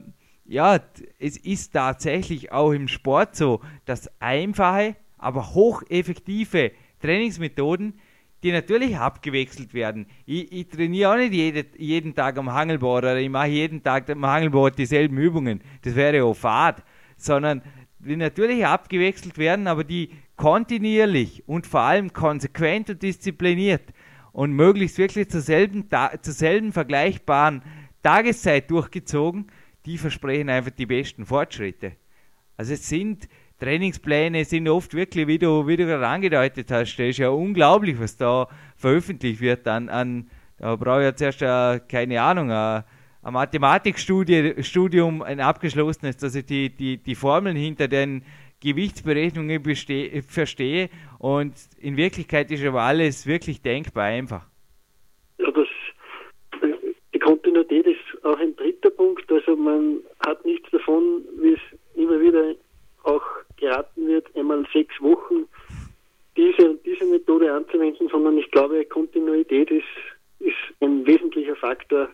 ja, 0.46 0.80
es 1.20 1.38
ist 1.38 1.74
tatsächlich 1.74 2.52
auch 2.52 2.72
im 2.72 2.88
Sport 2.88 3.36
so, 3.36 3.62
dass 3.86 4.10
einfache, 4.20 4.96
aber 5.18 5.54
hocheffektive 5.54 6.72
Trainingsmethoden, 7.02 8.00
die 8.44 8.52
natürlich 8.52 8.98
abgewechselt 8.98 9.74
werden. 9.74 10.08
Ich, 10.26 10.52
ich 10.52 10.68
trainiere 10.68 11.12
auch 11.12 11.18
nicht 11.18 11.34
jede, 11.34 11.66
jeden 11.78 12.16
Tag 12.16 12.38
am 12.38 12.52
Hangelboard 12.52 13.04
oder 13.04 13.20
ich 13.20 13.30
mache 13.30 13.50
jeden 13.50 13.84
Tag 13.84 14.10
am 14.10 14.26
Hangelboard 14.26 14.80
dieselben 14.80 15.18
Übungen. 15.18 15.62
Das 15.84 15.96
wäre 15.96 16.24
auch 16.24 16.34
fad 16.34 16.84
sondern 17.22 17.62
die 18.06 18.16
natürlich 18.16 18.66
abgewechselt 18.66 19.38
werden, 19.38 19.68
aber 19.68 19.84
die 19.84 20.10
kontinuierlich 20.36 21.44
und 21.48 21.68
vor 21.68 21.82
allem 21.82 22.14
konsequent 22.14 22.90
und 22.90 23.02
diszipliniert 23.02 23.94
und 24.32 24.54
möglichst 24.54 24.98
wirklich 24.98 25.30
zur 25.30 25.42
selben, 25.42 25.88
zur 26.22 26.34
selben 26.34 26.72
vergleichbaren 26.72 27.62
Tageszeit 28.02 28.72
durchgezogen, 28.72 29.48
die 29.86 29.98
versprechen 29.98 30.50
einfach 30.50 30.72
die 30.72 30.86
besten 30.86 31.26
Fortschritte. 31.26 31.94
Also 32.58 32.74
es 32.74 32.88
sind 32.88 33.28
Trainingspläne 33.60 34.44
sind 34.44 34.68
oft 34.68 34.96
wirklich, 34.96 35.28
wie 35.28 35.38
du, 35.38 35.68
wie 35.68 35.78
du 35.78 35.86
gerade 35.86 36.08
angedeutet 36.08 36.72
hast, 36.72 36.98
das 36.98 37.08
ist 37.10 37.18
ja 37.20 37.30
unglaublich, 37.30 38.00
was 38.00 38.18
da 38.18 38.48
veröffentlicht 38.76 39.40
wird 39.40 39.68
an, 39.68 39.88
an 39.88 40.32
da 40.58 40.76
brauche 40.76 41.00
ich 41.00 41.06
ja 41.06 41.16
zuerst 41.16 41.42
uh, 41.44 41.86
keine 41.88 42.22
Ahnung, 42.22 42.50
uh, 42.50 42.82
ein 43.24 43.34
Mathematikstudium 43.34 45.22
ein 45.22 45.40
abgeschlossenes, 45.40 46.18
dass 46.18 46.36
ich 46.36 46.46
die, 46.46 46.70
die, 46.70 46.98
die 46.98 47.16
Formeln 47.16 47.56
hinter 47.56 47.88
den 47.88 48.24
Gewichtsberechnungen 48.62 49.64
verstehe 50.28 50.90
und 51.20 51.54
in 51.80 51.98
Wirklichkeit 51.98 52.52
ist 52.52 52.64
aber 52.64 52.82
alles 52.82 53.26
wirklich 53.26 53.62
denkbar 53.62 54.06
einfach. 54.06 54.46
Ja, 55.40 55.52
das, 55.52 55.68
die 57.14 57.20
Kontinuität 57.20 57.88
ist 57.88 58.24
auch 58.24 58.38
ein 58.38 58.56
dritter 58.56 58.92
Punkt. 58.92 59.32
Also 59.32 59.56
man 59.56 60.00
hat 60.26 60.46
nichts 60.46 60.70
davon, 60.72 61.24
wie 61.42 61.54
es 61.54 61.60
immer 61.96 62.20
wieder 62.20 62.54
auch 63.04 63.24
geraten 63.58 64.08
wird, 64.08 64.28
einmal 64.36 64.66
sechs 64.74 65.00
Wochen 65.02 65.48
diese 66.38 66.70
und 66.70 66.86
diese 66.86 67.06
Methode 67.06 67.52
anzuwenden, 67.54 68.08
sondern 68.10 68.38
ich 68.38 68.50
glaube, 68.52 68.86
Kontinuität 68.86 69.70
ist, 69.70 69.84
ist 70.40 70.56
ein 70.80 71.06
wesentlicher 71.06 71.56
Faktor 71.56 72.10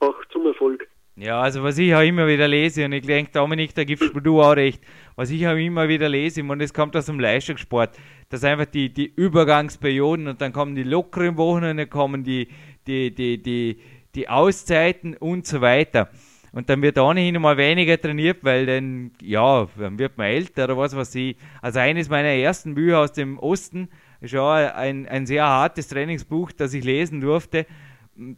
auch 0.00 0.16
zum 0.32 0.46
Erfolg. 0.46 0.88
Ja, 1.16 1.40
also 1.40 1.64
was 1.64 1.76
ich 1.78 1.92
auch 1.94 2.02
immer 2.02 2.28
wieder 2.28 2.46
lese, 2.46 2.84
und 2.84 2.92
ich 2.92 3.04
denke, 3.04 3.32
Dominik, 3.32 3.74
da 3.74 3.82
gibst 3.82 4.12
du 4.14 4.40
auch 4.40 4.54
recht, 4.54 4.80
was 5.16 5.30
ich 5.30 5.46
auch 5.48 5.56
immer 5.56 5.88
wieder 5.88 6.08
lese, 6.08 6.44
und 6.44 6.60
es 6.60 6.72
kommt 6.72 6.94
aus 6.94 7.06
dem 7.06 7.18
Leistungssport, 7.18 7.98
dass 8.28 8.44
einfach 8.44 8.66
die, 8.66 8.92
die 8.92 9.12
Übergangsperioden 9.16 10.28
und 10.28 10.40
dann 10.40 10.52
kommen 10.52 10.76
die 10.76 10.84
lockeren 10.84 11.36
Wochen 11.36 11.64
und 11.64 11.76
dann 11.76 11.90
kommen 11.90 12.22
die, 12.22 12.46
die, 12.86 13.12
die, 13.12 13.42
die, 13.42 13.80
die 14.14 14.28
Auszeiten 14.28 15.16
und 15.16 15.44
so 15.44 15.60
weiter. 15.60 16.08
Und 16.52 16.70
dann 16.70 16.82
wird 16.82 16.98
ohnehin 16.98 17.40
mal 17.40 17.56
weniger 17.56 18.00
trainiert, 18.00 18.38
weil 18.42 18.66
dann, 18.66 19.10
ja, 19.20 19.66
dann 19.76 19.98
wird 19.98 20.16
man 20.18 20.28
älter 20.28 20.64
oder 20.64 20.78
was 20.78 20.94
weiß 20.96 21.14
ich. 21.16 21.36
Also 21.60 21.80
eines 21.80 22.08
meiner 22.08 22.28
ersten 22.28 22.74
Bücher 22.74 23.00
aus 23.00 23.12
dem 23.12 23.38
Osten, 23.38 23.88
ist 24.20 24.34
auch 24.36 24.52
ein, 24.52 25.06
ein 25.06 25.26
sehr 25.26 25.46
hartes 25.46 25.88
Trainingsbuch, 25.88 26.52
das 26.52 26.74
ich 26.74 26.84
lesen 26.84 27.20
durfte 27.20 27.66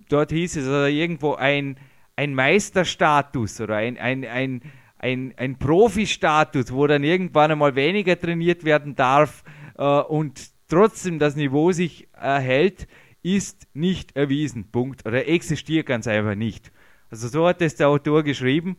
dort 0.09 0.33
hieß 0.33 0.57
es 0.57 0.66
also 0.66 0.87
irgendwo 0.87 1.35
ein, 1.35 1.77
ein 2.16 2.35
Meisterstatus 2.35 3.61
oder 3.61 3.77
ein, 3.77 3.99
ein, 3.99 4.25
ein, 4.25 4.62
ein, 4.99 5.35
ein 5.37 5.59
Profi-Status, 5.59 6.73
wo 6.73 6.87
dann 6.87 7.05
irgendwann 7.05 7.51
einmal 7.51 7.75
weniger 7.75 8.19
trainiert 8.19 8.64
werden 8.64 8.95
darf 8.95 9.43
äh, 9.79 9.85
und 9.85 10.51
trotzdem 10.69 11.19
das 11.19 11.37
Niveau 11.37 11.73
sich 11.73 12.09
erhält, 12.12 12.87
ist 13.23 13.66
nicht 13.75 14.16
erwiesen. 14.16 14.71
Punkt. 14.71 15.07
Oder 15.07 15.29
existiert 15.29 15.87
ganz 15.87 16.07
einfach 16.07 16.35
nicht. 16.35 16.71
Also 17.11 17.29
so 17.29 17.47
hat 17.47 17.61
es 17.61 17.77
der 17.77 17.88
Autor 17.88 18.23
geschrieben. 18.23 18.77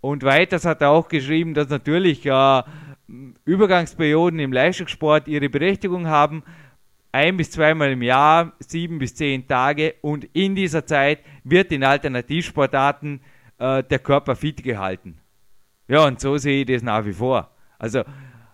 Und 0.00 0.22
weiters 0.22 0.64
hat 0.66 0.82
er 0.82 0.90
auch 0.90 1.08
geschrieben, 1.08 1.54
dass 1.54 1.70
natürlich 1.70 2.26
äh, 2.26 2.62
Übergangsperioden 3.44 4.38
im 4.38 4.52
Leistungssport 4.52 5.28
ihre 5.28 5.48
Berechtigung 5.48 6.08
haben, 6.08 6.42
ein 7.14 7.36
bis 7.36 7.52
zweimal 7.52 7.92
im 7.92 8.02
Jahr, 8.02 8.54
sieben 8.58 8.98
bis 8.98 9.14
zehn 9.14 9.46
Tage 9.46 9.94
und 10.00 10.24
in 10.32 10.56
dieser 10.56 10.84
Zeit 10.84 11.20
wird 11.44 11.70
in 11.70 11.84
Alternativsportarten 11.84 13.20
äh, 13.58 13.84
der 13.84 14.00
Körper 14.00 14.34
fit 14.34 14.64
gehalten. 14.64 15.18
Ja, 15.86 16.06
und 16.06 16.18
so 16.20 16.36
sehe 16.38 16.62
ich 16.62 16.66
das 16.66 16.82
nach 16.82 17.06
wie 17.06 17.12
vor. 17.12 17.50
Also, 17.78 18.02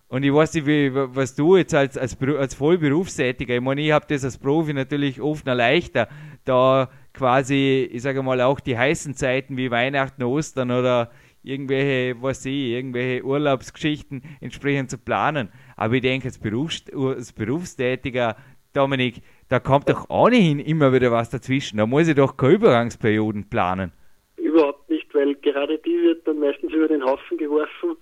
und 0.08 0.24
ich 0.24 0.34
weiß 0.34 0.52
nicht, 0.54 0.66
wie, 0.66 0.90
was 0.92 1.34
du 1.34 1.56
jetzt 1.56 1.74
als, 1.74 1.96
als, 1.96 2.20
als 2.20 2.54
Vollberufstätiger, 2.54 3.54
ich 3.54 3.62
meine, 3.62 3.80
ich 3.80 3.92
habe 3.92 4.04
das 4.06 4.24
als 4.24 4.36
Profi 4.36 4.74
natürlich 4.74 5.22
oft 5.22 5.46
noch 5.46 5.54
leichter, 5.54 6.08
da 6.44 6.90
quasi, 7.14 7.88
ich 7.90 8.02
sage 8.02 8.22
mal, 8.22 8.42
auch 8.42 8.60
die 8.60 8.76
heißen 8.76 9.14
Zeiten 9.14 9.56
wie 9.56 9.70
Weihnachten, 9.70 10.22
Ostern 10.22 10.70
oder 10.70 11.10
irgendwelche, 11.42 12.20
was 12.20 12.44
ich, 12.44 12.70
irgendwelche 12.72 13.24
Urlaubsgeschichten 13.24 14.22
entsprechend 14.40 14.90
zu 14.90 14.98
planen. 14.98 15.48
Aber 15.76 15.94
ich 15.94 16.02
denke, 16.02 16.28
als, 16.28 16.38
Berufs 16.38 16.84
als 16.92 17.32
Berufstätiger, 17.32 18.36
Dominik, 18.72 19.22
da 19.48 19.58
kommt 19.58 19.88
doch 19.88 20.08
ohnehin 20.08 20.60
immer 20.60 20.92
wieder 20.92 21.10
was 21.10 21.30
dazwischen. 21.30 21.78
Da 21.78 21.86
muss 21.86 22.08
ich 22.08 22.14
doch 22.14 22.36
keine 22.36 22.54
Übergangsperioden 22.54 23.48
planen. 23.50 23.92
Überhaupt 24.36 24.88
nicht, 24.88 25.12
weil 25.14 25.34
gerade 25.36 25.78
die 25.78 26.02
wird 26.02 26.26
dann 26.26 26.38
meistens 26.38 26.72
über 26.72 26.88
den 26.88 27.04
Haufen 27.04 27.36
geworfen 27.36 27.96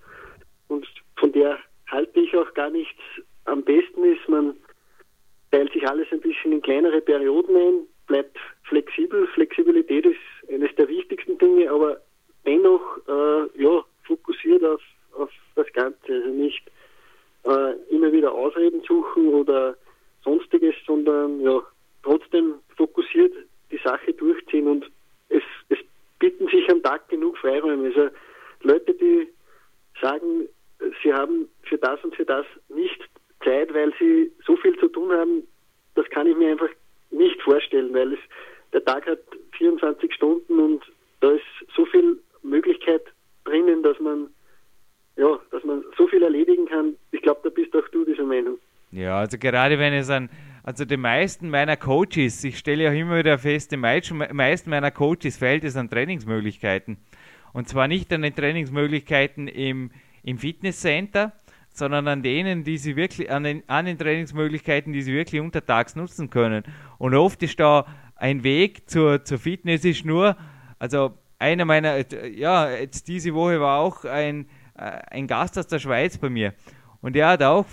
und 0.67 0.87
von 1.17 1.31
der 1.31 1.57
halte 1.87 2.19
ich 2.19 2.35
auch 2.35 2.53
gar 2.53 2.69
nichts. 2.69 3.01
Am 3.45 3.63
besten 3.63 4.03
ist, 4.03 4.27
man 4.29 4.55
teilt 5.51 5.73
sich 5.73 5.87
alles 5.87 6.07
ein 6.11 6.21
bisschen 6.21 6.51
in 6.51 6.61
kleinere 6.61 7.01
Perioden 7.01 7.55
ein, 7.55 7.73
bleibt 8.07 8.37
flexibel. 8.63 9.27
Flexibilität 9.33 10.05
ist 10.05 10.53
eines 10.53 10.73
der 10.75 10.87
wichtigsten 10.87 11.37
Dinge, 11.39 11.71
aber 11.71 11.99
dennoch 12.45 12.81
äh, 13.07 13.61
ja, 13.61 13.83
fokussiert 14.03 14.63
auf, 14.63 14.81
auf 15.13 15.31
das 15.55 15.67
Ganze. 15.73 16.13
Also 16.13 16.29
nicht 16.29 16.61
äh, 17.43 17.73
immer 17.89 18.11
wieder 18.11 18.31
Ausreden 18.31 18.81
suchen 18.87 19.33
oder 19.33 19.75
sonstiges, 20.23 20.75
sondern 20.85 21.41
ja, 21.41 21.61
trotzdem 22.03 22.55
fokussiert 22.75 23.33
die 23.71 23.79
Sache 23.83 24.13
durchziehen 24.13 24.67
und 24.67 24.89
es, 25.29 25.43
es 25.69 25.77
bieten 26.19 26.47
sich 26.47 26.69
am 26.69 26.81
Tag 26.81 27.07
genug 27.09 27.37
Freiräume. 27.37 27.87
Also 27.87 28.09
Leute, 28.61 28.93
die 28.93 29.27
sagen, 30.01 30.47
sie 31.03 31.13
haben 31.13 31.47
für 31.63 31.77
das 31.77 32.03
und 32.03 32.15
für 32.15 32.25
das 32.25 32.45
nicht 32.69 32.99
Zeit, 33.43 33.73
weil 33.73 33.93
sie 33.99 34.31
so 34.45 34.55
viel 34.57 34.77
zu 34.79 34.87
tun 34.87 35.11
haben, 35.11 35.43
das 35.95 36.09
kann 36.09 36.27
ich 36.27 36.35
mir 36.35 36.51
einfach 36.51 36.69
nicht 37.11 37.41
vorstellen, 37.41 37.93
weil 37.93 38.13
es, 38.13 38.19
der 38.73 38.83
Tag 38.85 39.07
hat 39.07 39.19
24 39.57 40.13
Stunden 40.13 40.59
und 40.59 40.83
da 41.21 41.31
ist 41.31 41.43
so 41.75 41.85
viel 41.85 42.19
Möglichkeit 42.43 43.03
drinnen, 43.45 43.83
dass 43.83 43.99
man 43.99 44.29
ja, 45.19 45.37
dass 45.51 45.63
man 45.65 45.83
so 45.97 46.07
viel 46.07 46.23
erledigen 46.23 46.65
kann. 46.65 46.95
Ich 47.11 47.21
glaube, 47.21 47.41
da 47.43 47.49
bist 47.49 47.75
auch 47.75 47.87
du 47.89 48.05
dieser 48.05 48.23
Meinung. 48.23 48.57
Ja, 48.91 49.19
also 49.19 49.37
gerade 49.37 49.77
wenn 49.77 49.93
es 49.93 50.09
an, 50.09 50.29
also 50.63 50.85
die 50.85 50.97
meisten 50.97 51.49
meiner 51.49 51.77
Coaches, 51.77 52.43
ich 52.43 52.57
stelle 52.57 52.85
ja 52.85 52.91
immer 52.91 53.17
wieder 53.17 53.37
fest, 53.37 53.71
die 53.71 53.77
meisten 53.77 54.69
meiner 54.69 54.91
Coaches 54.91 55.37
fehlt 55.37 55.63
es 55.63 55.75
an 55.75 55.89
Trainingsmöglichkeiten. 55.89 56.97
Und 57.53 57.67
zwar 57.67 57.87
nicht 57.87 58.11
an 58.13 58.21
den 58.21 58.35
Trainingsmöglichkeiten 58.35 59.47
im, 59.47 59.91
im 60.23 60.37
Fitnesscenter, 60.37 61.33
sondern 61.71 62.07
an 62.07 62.23
denen, 62.23 62.63
die 62.63 62.77
sie 62.77 62.95
wirklich, 62.95 63.31
an 63.31 63.43
den, 63.43 63.63
an 63.67 63.85
den 63.85 63.97
Trainingsmöglichkeiten, 63.97 64.91
die 64.91 65.01
sie 65.01 65.13
wirklich 65.13 65.41
untertags 65.41 65.95
nutzen 65.95 66.29
können. 66.29 66.63
Und 66.97 67.13
oft 67.15 67.41
ist 67.43 67.59
da 67.59 67.85
ein 68.15 68.43
Weg 68.43 68.89
zur, 68.89 69.23
zur 69.23 69.39
Fitness 69.39 69.85
ist 69.85 70.03
nur, 70.03 70.35
also 70.77 71.17
einer 71.37 71.65
meiner, 71.65 72.03
ja, 72.27 72.69
jetzt 72.69 73.07
diese 73.07 73.33
Woche 73.33 73.61
war 73.61 73.79
auch 73.79 74.03
ein, 74.03 74.47
äh, 74.75 74.99
ein 75.09 75.27
Gast 75.27 75.57
aus 75.57 75.67
der 75.67 75.79
Schweiz 75.79 76.17
bei 76.17 76.29
mir. 76.29 76.53
Und 77.01 77.13
der 77.15 77.29
hat 77.29 77.43
auch 77.43 77.65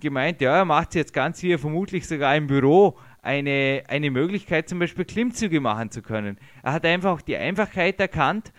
gemeint, 0.00 0.40
ja, 0.40 0.58
er 0.58 0.64
macht 0.64 0.94
jetzt 0.94 1.12
ganz 1.12 1.40
hier 1.40 1.58
vermutlich 1.58 2.06
sogar 2.06 2.36
im 2.36 2.46
Büro 2.46 2.96
eine, 3.22 3.84
eine 3.88 4.10
Möglichkeit, 4.10 4.68
zum 4.68 4.78
Beispiel 4.78 5.04
Klimmzüge 5.04 5.60
machen 5.60 5.90
zu 5.90 6.02
können. 6.02 6.38
Er 6.62 6.72
hat 6.72 6.84
einfach 6.84 7.22
die 7.22 7.36
Einfachheit 7.36 8.00
erkannt 8.00 8.52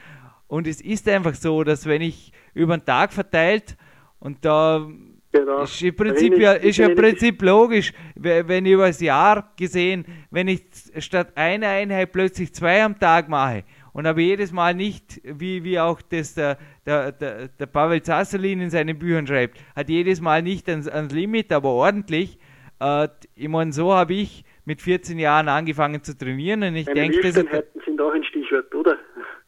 und 0.48 0.68
es 0.68 0.82
ist 0.82 1.08
einfach 1.10 1.36
so, 1.36 1.64
dass 1.64 1.86
wenn 1.86 2.02
ich 2.02 2.32
über 2.54 2.78
den 2.78 2.86
Tag 2.86 3.14
verteilt 3.14 3.78
und 4.20 4.44
da 4.46 4.88
Genau. 5.34 5.64
Ist 5.64 5.82
im 5.82 5.96
Prinzip, 5.96 6.38
ja, 6.38 6.54
ist 6.54 6.78
ja 6.78 6.88
im 6.88 6.96
Prinzip 6.96 7.42
logisch, 7.42 7.92
wenn 8.14 8.68
ich 8.68 8.74
über 8.74 8.86
das 8.86 9.02
Jahr 9.02 9.52
gesehen, 9.58 10.06
wenn 10.30 10.48
ich 10.48 10.64
statt 11.00 11.32
einer 11.34 11.70
Einheit 11.70 12.12
plötzlich 12.12 12.54
zwei 12.54 12.84
am 12.84 13.00
Tag 13.00 13.30
mache 13.30 13.64
und 13.94 14.06
aber 14.06 14.20
jedes 14.20 14.52
Mal 14.52 14.74
nicht, 14.74 15.22
wie, 15.24 15.64
wie 15.64 15.80
auch 15.80 16.02
das 16.02 16.36
der, 16.36 16.58
der, 16.86 17.12
der, 17.12 17.48
der 17.48 17.66
Pavel 17.68 18.02
Zasselin 18.02 18.60
in 18.60 18.70
seinen 18.70 18.98
Büchern 18.98 19.28
schreibt, 19.28 19.58
hat 19.76 19.90
jedes 19.90 20.20
Mal 20.20 20.42
nicht 20.42 20.68
ans, 20.68 20.88
ans 20.88 21.14
Limit, 21.14 21.52
aber 21.52 21.70
ordentlich. 21.70 22.40
Äh, 22.80 23.08
ich 23.36 23.48
meine, 23.48 23.72
so 23.72 23.94
habe 23.94 24.14
ich 24.14 24.44
mit 24.66 24.82
14 24.82 25.20
Jahren 25.20 25.48
angefangen 25.48 26.04
zu 26.04 26.18
trainieren 26.18 26.64
und 26.64 26.76
ich 26.76 26.86
denke, 26.86 27.22
das 27.22 27.36
sind 27.36 28.02
auch 28.02 28.14
ein 28.14 28.24
Stichwort, 28.24 28.74
oder? 28.74 28.98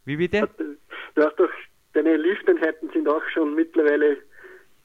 Wie 0.06 0.18
bitte? 0.18 0.48
Du 1.16 1.24
hast 1.24 1.40
doch, 1.40 1.50
deine 1.94 2.18
Lifteinheiten 2.18 2.90
sind 2.94 3.08
auch 3.08 3.24
schon 3.34 3.56
mittlerweile 3.56 4.18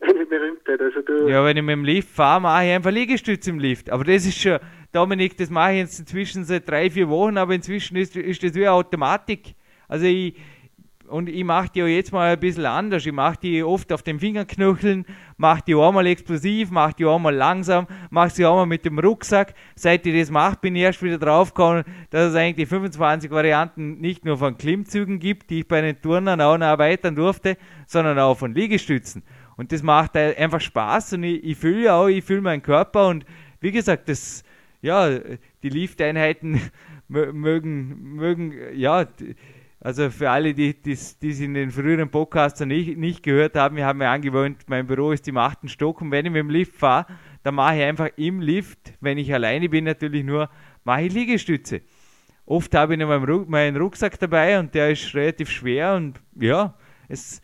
eine 0.14 0.26
Berühmtheit. 0.26 0.80
Also 0.80 1.02
du 1.02 1.28
ja, 1.28 1.44
wenn 1.44 1.56
ich 1.56 1.62
mit 1.62 1.72
dem 1.72 1.84
Lift 1.84 2.08
fahre, 2.08 2.40
mache 2.40 2.64
ich 2.64 2.72
einfach 2.72 2.90
Liegestütze 2.90 3.50
im 3.50 3.58
Lift. 3.58 3.90
Aber 3.90 4.04
das 4.04 4.26
ist 4.26 4.38
schon, 4.40 4.58
Dominik, 4.92 5.36
das 5.36 5.50
mache 5.50 5.72
ich 5.72 5.78
jetzt 5.78 6.00
inzwischen 6.00 6.44
seit 6.44 6.68
drei, 6.68 6.90
vier 6.90 7.08
Wochen, 7.08 7.36
aber 7.36 7.54
inzwischen 7.54 7.96
ist, 7.96 8.16
ist 8.16 8.42
das 8.42 8.54
wie 8.54 8.66
eine 8.66 8.72
Automatik. 8.72 9.54
Also 9.88 10.06
ich, 10.06 10.34
und 11.10 11.28
ich 11.28 11.44
mache 11.44 11.68
die 11.74 11.82
auch 11.82 11.86
jetzt 11.86 12.12
mal 12.12 12.32
ein 12.32 12.40
bisschen 12.40 12.66
anders. 12.66 13.04
Ich 13.04 13.12
mache 13.12 13.36
die 13.42 13.62
oft 13.62 13.92
auf 13.92 14.02
den 14.02 14.20
Fingerknöcheln, 14.20 15.04
mache 15.36 15.62
die 15.66 15.74
auch 15.74 15.92
mal 15.92 16.06
explosiv, 16.06 16.70
mache 16.70 16.94
die 16.94 17.04
auch 17.04 17.18
mal 17.18 17.34
langsam, 17.34 17.86
mache 18.10 18.30
sie 18.30 18.46
auch 18.46 18.54
mal 18.54 18.66
mit 18.66 18.84
dem 18.84 18.98
Rucksack. 18.98 19.54
Seit 19.74 20.06
ich 20.06 20.18
das 20.18 20.30
mache, 20.30 20.56
bin 20.60 20.76
ich 20.76 20.82
erst 20.82 21.02
wieder 21.02 21.18
draufgekommen, 21.18 21.84
dass 22.10 22.30
es 22.30 22.36
eigentlich 22.36 22.68
25 22.68 23.30
Varianten 23.30 24.00
nicht 24.00 24.24
nur 24.24 24.38
von 24.38 24.56
Klimmzügen 24.56 25.18
gibt, 25.18 25.50
die 25.50 25.60
ich 25.60 25.68
bei 25.68 25.80
den 25.80 26.00
Turnern 26.00 26.40
auch 26.40 26.56
noch 26.56 26.66
erweitern 26.66 27.16
durfte, 27.16 27.56
sondern 27.86 28.18
auch 28.20 28.38
von 28.38 28.54
Liegestützen. 28.54 29.24
Und 29.60 29.72
das 29.72 29.82
macht 29.82 30.16
einfach 30.16 30.62
Spaß 30.62 31.12
und 31.12 31.24
ich, 31.24 31.44
ich 31.44 31.58
fühle 31.58 31.92
auch, 31.92 32.08
ich 32.08 32.24
fühle 32.24 32.40
meinen 32.40 32.62
Körper 32.62 33.08
und 33.08 33.26
wie 33.60 33.70
gesagt, 33.70 34.08
das, 34.08 34.42
ja, 34.80 35.18
die 35.62 35.68
Lift-Einheiten 35.68 36.62
mögen, 37.08 38.14
mögen, 38.14 38.54
ja, 38.72 39.06
also 39.78 40.08
für 40.08 40.30
alle, 40.30 40.54
die 40.54 40.74
es 40.86 41.18
in 41.20 41.52
den 41.52 41.70
früheren 41.72 42.10
Podcasts 42.10 42.58
nicht, 42.60 42.96
nicht 42.96 43.22
gehört 43.22 43.54
haben, 43.54 43.76
wir 43.76 43.84
haben 43.84 43.98
mir 43.98 44.08
angewöhnt, 44.08 44.62
mein 44.66 44.86
Büro 44.86 45.12
ist 45.12 45.28
im 45.28 45.36
achten 45.36 45.68
Stock 45.68 46.00
und 46.00 46.10
wenn 46.10 46.24
ich 46.24 46.32
mit 46.32 46.40
dem 46.40 46.48
Lift 46.48 46.76
fahre, 46.76 47.04
dann 47.42 47.56
mache 47.56 47.76
ich 47.76 47.82
einfach 47.82 48.08
im 48.16 48.40
Lift, 48.40 48.94
wenn 49.02 49.18
ich 49.18 49.30
alleine 49.34 49.68
bin 49.68 49.84
natürlich 49.84 50.24
nur, 50.24 50.48
mache 50.84 51.02
ich 51.02 51.12
Liegestütze. 51.12 51.82
Oft 52.46 52.74
habe 52.74 52.94
ich 52.94 52.98
noch 52.98 53.46
meinen 53.46 53.76
Rucksack 53.76 54.18
dabei 54.18 54.58
und 54.58 54.74
der 54.74 54.90
ist 54.90 55.14
relativ 55.14 55.50
schwer 55.50 55.96
und 55.96 56.18
ja, 56.34 56.72
es, 57.08 57.42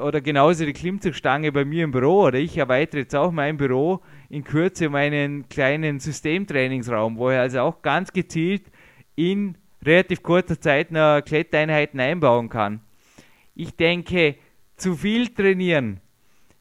oder 0.00 0.20
genauso 0.20 0.64
die 0.64 0.72
Klimmzugstange 0.72 1.52
bei 1.52 1.64
mir 1.64 1.84
im 1.84 1.92
Büro 1.92 2.26
oder 2.26 2.38
ich 2.38 2.56
erweitere 2.58 3.00
jetzt 3.00 3.14
auch 3.14 3.30
mein 3.30 3.56
Büro 3.56 4.00
in 4.28 4.42
Kürze 4.42 4.88
um 4.88 4.94
einen 4.96 5.48
kleinen 5.48 6.00
Systemtrainingsraum, 6.00 7.16
wo 7.16 7.30
ich 7.30 7.38
also 7.38 7.60
auch 7.60 7.82
ganz 7.82 8.12
gezielt 8.12 8.64
in 9.14 9.56
relativ 9.84 10.22
kurzer 10.22 10.60
Zeit 10.60 10.90
noch 10.90 11.22
Klettereinheiten 11.24 12.00
einbauen 12.00 12.48
kann. 12.48 12.80
Ich 13.54 13.76
denke, 13.76 14.36
zu 14.76 14.96
viel 14.96 15.28
trainieren 15.28 16.00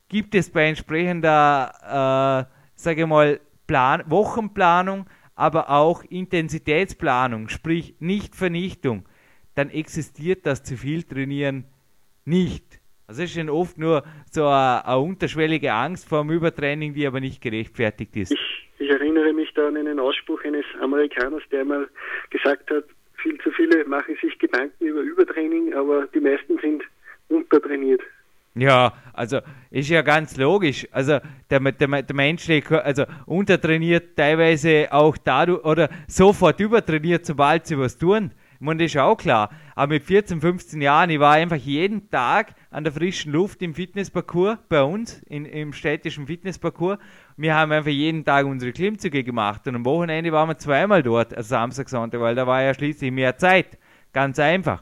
gibt 0.10 0.36
es 0.36 0.50
bei 0.50 0.68
entsprechender, 0.68 2.48
äh, 2.48 2.54
sage 2.76 3.02
ich 3.02 3.08
mal, 3.08 3.40
Plan 3.66 4.04
Wochenplanung, 4.08 5.08
aber 5.36 5.70
auch 5.70 6.04
Intensitätsplanung, 6.04 7.50
sprich 7.50 7.96
nicht 8.00 8.36
Vernichtung, 8.36 9.08
dann 9.56 9.70
existiert 9.70 10.46
das 10.46 10.64
zu 10.64 10.78
viel 10.78 11.04
Trainieren 11.04 11.66
nicht. 12.26 12.77
Also 13.10 13.24
es 13.24 13.30
ist 13.30 13.38
schon 13.38 13.50
oft 13.50 13.78
nur 13.78 14.04
so 14.30 14.48
eine, 14.48 14.86
eine, 14.86 15.00
unterschwellige 15.00 15.72
Angst 15.72 16.10
vor 16.10 16.24
dem 16.24 16.32
Übertraining, 16.32 16.94
die 16.94 17.08
aber 17.08 17.22
nicht 17.22 17.42
gerechtfertigt 17.42 18.18
ist. 18.18 18.34
Ich, 18.34 18.70
ich 18.80 18.90
erinnere 18.90 19.32
mich 19.32 19.50
da 19.54 19.70
an 19.70 19.78
einen 19.78 19.98
Ausspruch 19.98 20.44
eines 20.44 20.66
Amerikaners, 20.82 21.42
der 21.50 21.64
mal 21.64 21.88
gesagt 22.32 22.70
hat, 22.70 22.84
viel 23.16 23.38
zu 23.40 23.52
viele 23.52 23.86
machen 23.86 24.18
sich 24.22 24.38
Gedanken 24.38 24.86
über 24.86 25.00
Übertraining, 25.00 25.74
aber 25.74 26.08
die 26.14 26.20
meisten 26.20 26.60
sind 26.60 26.84
untertrainiert. 27.30 28.02
Ja, 28.56 28.92
also 29.14 29.40
ist 29.72 29.90
ja 29.90 30.02
ganz 30.02 30.36
logisch. 30.36 30.86
Also 30.92 31.20
der, 31.50 31.60
der, 31.60 32.02
der 32.04 32.16
Mensch, 32.16 32.50
also 32.50 33.06
untertrainiert 33.26 34.18
teilweise 34.18 34.88
auch 34.92 35.16
dadurch 35.18 35.64
oder 35.64 35.90
sofort 36.08 36.60
übertrainiert, 36.60 37.26
sobald 37.26 37.68
sie 37.68 37.80
was 37.80 37.98
tun. 37.98 38.32
Ich 38.56 38.62
meine, 38.62 38.84
das 38.84 38.92
ist 38.94 38.98
auch 38.98 39.16
klar. 39.16 39.50
Aber 39.78 39.94
mit 39.94 40.06
14, 40.06 40.42
15 40.42 40.82
Jahren, 40.82 41.12
ich 41.12 41.20
war 41.20 41.34
einfach 41.34 41.56
jeden 41.56 42.10
Tag 42.10 42.56
an 42.72 42.84
der 42.84 42.92
frischen 42.92 43.32
Luft 43.32 43.62
im 43.62 43.76
Fitnessparcours 43.76 44.58
bei 44.70 44.82
uns, 44.82 45.22
in, 45.30 45.46
im 45.46 45.72
städtischen 45.72 46.26
Fitnessparcours. 46.26 46.98
Wir 47.36 47.54
haben 47.54 47.72
einfach 47.72 47.92
jeden 47.92 48.26
Tag 48.26 48.48
unsere 48.48 48.72
Klimmzüge 48.72 49.24
gemacht 49.24 49.68
und 49.68 49.76
am 49.76 49.86
Wochenende 49.86 50.32
waren 50.32 50.50
wir 50.50 50.58
zweimal 50.58 51.04
dort, 51.04 51.38
also 51.38 51.50
Samstag, 51.50 51.90
Sonntag, 51.90 52.20
weil 52.22 52.34
da 52.34 52.48
war 52.48 52.64
ja 52.64 52.74
schließlich 52.74 53.12
mehr 53.12 53.38
Zeit. 53.38 53.78
Ganz 54.14 54.40
einfach. 54.40 54.82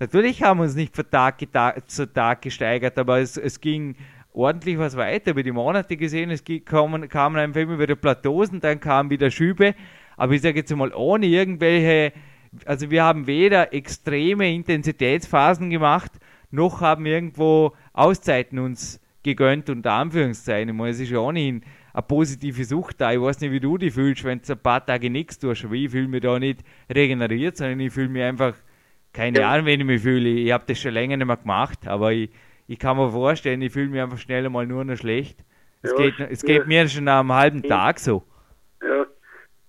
Natürlich 0.00 0.42
haben 0.42 0.58
wir 0.58 0.64
uns 0.64 0.74
nicht 0.74 0.96
von 0.96 1.08
Tag 1.08 1.38
zu 1.86 2.12
Tag 2.12 2.42
gesteigert, 2.42 2.98
aber 2.98 3.20
es, 3.20 3.36
es 3.36 3.60
ging 3.60 3.94
ordentlich 4.32 4.76
was 4.76 4.96
weiter. 4.96 5.30
Über 5.30 5.44
die 5.44 5.52
Monate 5.52 5.96
gesehen, 5.96 6.32
es 6.32 6.42
kamen, 6.64 7.08
kamen 7.08 7.36
einfach 7.36 7.60
immer 7.60 7.78
wieder 7.78 7.94
Plateaus 7.94 8.50
und 8.50 8.64
dann 8.64 8.80
kamen 8.80 9.08
wieder 9.08 9.30
Schübe. 9.30 9.76
Aber 10.16 10.32
ich 10.32 10.42
sage 10.42 10.58
jetzt 10.58 10.74
mal, 10.74 10.92
ohne 10.92 11.26
irgendwelche 11.26 12.12
also 12.66 12.90
wir 12.90 13.02
haben 13.04 13.26
weder 13.26 13.72
extreme 13.72 14.52
Intensitätsphasen 14.54 15.70
gemacht, 15.70 16.12
noch 16.50 16.80
haben 16.80 17.06
irgendwo 17.06 17.72
Auszeiten 17.92 18.58
uns 18.58 19.00
gegönnt, 19.22 19.70
unter 19.70 19.92
Anführungszeichen. 19.92 20.78
Es 20.84 21.00
ist 21.00 21.10
ja 21.10 21.18
ohnehin 21.18 21.62
eine 21.94 22.02
positive 22.02 22.64
Sucht 22.64 23.00
da. 23.00 23.12
Ich 23.12 23.20
weiß 23.20 23.40
nicht, 23.40 23.52
wie 23.52 23.60
du 23.60 23.78
dich 23.78 23.94
fühlst, 23.94 24.24
wenn 24.24 24.40
du 24.42 24.52
ein 24.52 24.58
paar 24.58 24.84
Tage 24.84 25.10
nichts 25.10 25.38
tust. 25.38 25.64
Aber 25.64 25.74
ich 25.74 25.90
fühle 25.90 26.08
mich 26.08 26.20
da 26.22 26.38
nicht 26.38 26.60
regeneriert, 26.92 27.56
sondern 27.56 27.80
ich 27.80 27.92
fühle 27.92 28.08
mich 28.08 28.22
einfach 28.22 28.54
keine 29.12 29.40
Ja. 29.40 29.50
Ahnung, 29.50 29.66
wenn 29.66 29.80
ich 29.80 29.86
mich 29.86 30.02
fühle. 30.02 30.28
Ich 30.28 30.52
habe 30.52 30.64
das 30.66 30.78
schon 30.80 30.92
länger 30.92 31.16
nicht 31.16 31.26
mehr 31.26 31.36
gemacht, 31.36 31.86
aber 31.86 32.12
ich, 32.12 32.30
ich 32.66 32.78
kann 32.78 32.96
mir 32.96 33.10
vorstellen, 33.10 33.62
ich 33.62 33.72
fühle 33.72 33.88
mich 33.88 34.00
einfach 34.00 34.18
schnell 34.18 34.48
mal 34.48 34.66
nur 34.66 34.84
noch 34.84 34.96
schlecht. 34.96 35.38
Es, 35.82 35.90
Ja, 35.92 35.96
geht, 35.98 36.20
es 36.20 36.42
ja. 36.42 36.46
geht 36.46 36.66
mir 36.66 36.88
schon 36.88 37.08
einem 37.08 37.32
halben. 37.32 37.62
Tag 37.62 37.98
so. 37.98 38.24
Ja, 38.82 39.06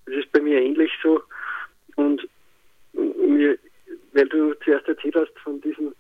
das 0.06 0.15
ist 0.15 0.32
bei 0.32 0.39
mir 0.41 0.62
ähnlich 0.62 0.91
so. 1.02 1.22
Und 1.96 2.22
weil 4.13 4.28
du 4.28 4.54
zuerst 4.63 4.88
erzählt 4.88 5.15
hast 5.15 5.38
von 5.39 5.60
diesem 5.62 5.93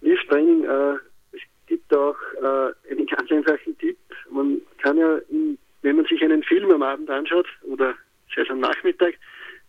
Lifttraining, 0.00 0.64
äh, 0.64 0.94
es 1.32 1.40
gibt 1.66 1.94
auch 1.94 2.16
äh, 2.40 2.90
einen 2.90 3.06
ganz 3.06 3.30
einfachen 3.30 3.76
Tipp. 3.78 3.98
Man 4.30 4.60
kann 4.82 4.96
ja, 4.96 5.18
in, 5.28 5.58
wenn 5.82 5.96
man 5.96 6.06
sich 6.06 6.22
einen 6.22 6.42
Film 6.42 6.70
am 6.70 6.82
Abend 6.82 7.10
anschaut 7.10 7.46
oder 7.62 7.94
sei 8.34 8.42
es 8.42 8.50
am 8.50 8.60
Nachmittag, 8.60 9.14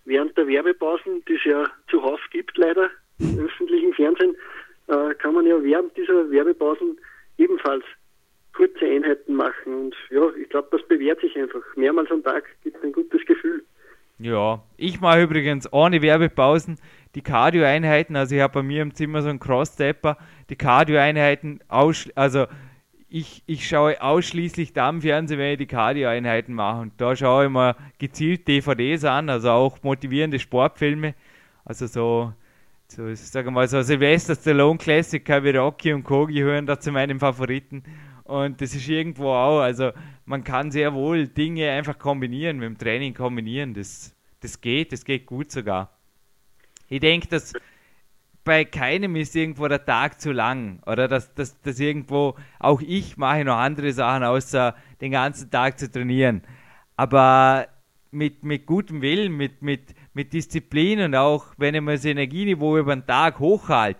während 0.06 0.38
der 0.38 0.48
Werbepausen, 0.48 1.24
die 1.28 1.36
es 1.36 1.44
ja 1.46 1.70
zuhauf 1.90 2.20
gibt 2.32 2.58
leider 2.58 2.90
im 3.20 3.40
öffentlichen 3.40 3.94
Fernsehen, 3.94 4.36
äh, 4.88 5.14
kann 5.16 5.34
man 5.34 5.46
ja 5.46 5.62
während 5.62 5.96
dieser 5.98 6.30
Werbepausen 6.32 6.98
ebenfalls 7.38 7.84
kurze 8.54 8.86
Einheiten 8.86 9.36
machen. 9.36 9.74
Und 9.74 9.96
ja, 10.10 10.30
ich 10.42 10.50
glaube, 10.50 10.68
das 10.72 10.88
bewährt 10.88 11.22
sich 11.22 11.36
einfach. 11.38 11.62
Mehrmals 11.76 12.12
am 12.12 12.24
Tag 12.24 12.44
gibt 12.64 12.84
ein 12.84 12.92
gutes 12.92 13.26
Gefühl. 13.26 13.64
Ja, 14.18 14.62
ich 14.76 15.00
mache 15.00 15.24
übrigens 15.24 15.72
ohne 15.72 16.02
Werbepausen 16.02 16.78
die 17.16 17.22
Cardio-Einheiten. 17.22 18.16
Also 18.16 18.36
ich 18.36 18.42
habe 18.42 18.54
bei 18.54 18.64
mir 18.64 18.82
im 18.82 18.94
Zimmer 18.94 19.22
so 19.22 19.30
einen 19.30 19.40
Cross-Stepper. 19.40 20.18
Die 20.50 20.56
Cardio-Einheiten, 20.56 21.60
also 21.68 22.48
ich, 23.10 23.44
ich 23.48 23.68
schaue 23.68 24.02
ausschließlich 24.02 24.74
da 24.74 24.90
am 24.90 25.02
Fernsehen, 25.02 25.40
wenn 25.40 25.54
ich 25.54 25.58
die 25.58 25.66
Cardio-Einheiten 25.66 26.54
mache. 26.54 26.82
Und 26.82 26.94
da 26.98 27.16
schaue 27.16 27.46
ich 27.46 27.52
mir 27.52 27.76
gezielt 27.98 28.48
DVDs 28.48 29.04
an, 29.04 29.30
also 29.30 29.50
auch 29.52 29.84
motivierende 29.84 30.40
Sportfilme. 30.40 31.16
Also 31.66 31.88
so, 31.88 32.34
so 32.88 33.08
ich 33.08 33.20
sage 33.20 33.50
mal, 33.50 33.68
so 33.68 33.82
Sylvester 33.82 34.36
Stallone 34.36 34.78
Klassiker 34.78 35.44
wie 35.44 35.50
Rocky 35.50 35.94
und 35.94 36.04
Co. 36.04 36.28
gehören 36.28 36.68
da 36.68 36.80
zu 36.80 36.92
meinen 36.92 37.20
Favoriten. 37.20 37.84
Und 38.24 38.62
das 38.62 38.76
ist 38.76 38.88
irgendwo 38.88 39.30
auch, 39.30 39.62
also 39.62 39.92
man 40.26 40.44
kann 40.44 40.70
sehr 40.70 40.94
wohl 40.94 41.28
Dinge 41.28 41.72
einfach 41.72 41.98
kombinieren, 41.98 42.58
mit 42.58 42.68
dem 42.68 42.78
Training 42.78 43.16
kombinieren. 43.16 43.74
Das, 43.74 44.16
das 44.42 44.62
geht, 44.62 44.92
das 44.94 45.04
geht 45.04 45.26
gut 45.26 45.52
sogar. 45.52 45.99
Ich 46.90 47.00
denke, 47.00 47.28
dass 47.28 47.54
bei 48.44 48.66
keinem 48.66 49.16
ist 49.16 49.36
irgendwo 49.36 49.68
der 49.68 49.86
Tag 49.86 50.20
zu 50.20 50.32
lang. 50.32 50.82
Oder 50.86 51.08
dass, 51.08 51.34
dass, 51.34 51.62
dass 51.62 51.80
irgendwo, 51.80 52.36
auch 52.60 52.82
ich 52.82 53.18
mache 53.18 53.46
noch 53.46 53.58
andere 53.58 53.94
Sachen, 53.94 54.24
außer 54.24 54.76
den 55.02 55.12
ganzen 55.12 55.52
Tag 55.52 55.78
zu 55.78 55.92
trainieren. 55.92 56.42
Aber 56.96 57.68
mit, 58.12 58.44
mit 58.44 58.66
gutem 58.66 59.02
Willen, 59.02 59.34
mit, 59.34 59.62
mit, 59.62 59.94
mit 60.14 60.34
Disziplin 60.34 61.02
und 61.02 61.16
auch 61.16 61.46
wenn 61.58 61.76
ich 61.76 61.82
mal 61.82 61.96
das 61.96 62.06
Energieniveau 62.06 62.78
über 62.78 62.96
den 62.96 63.06
Tag 63.06 63.40
hochhalte, 63.40 64.00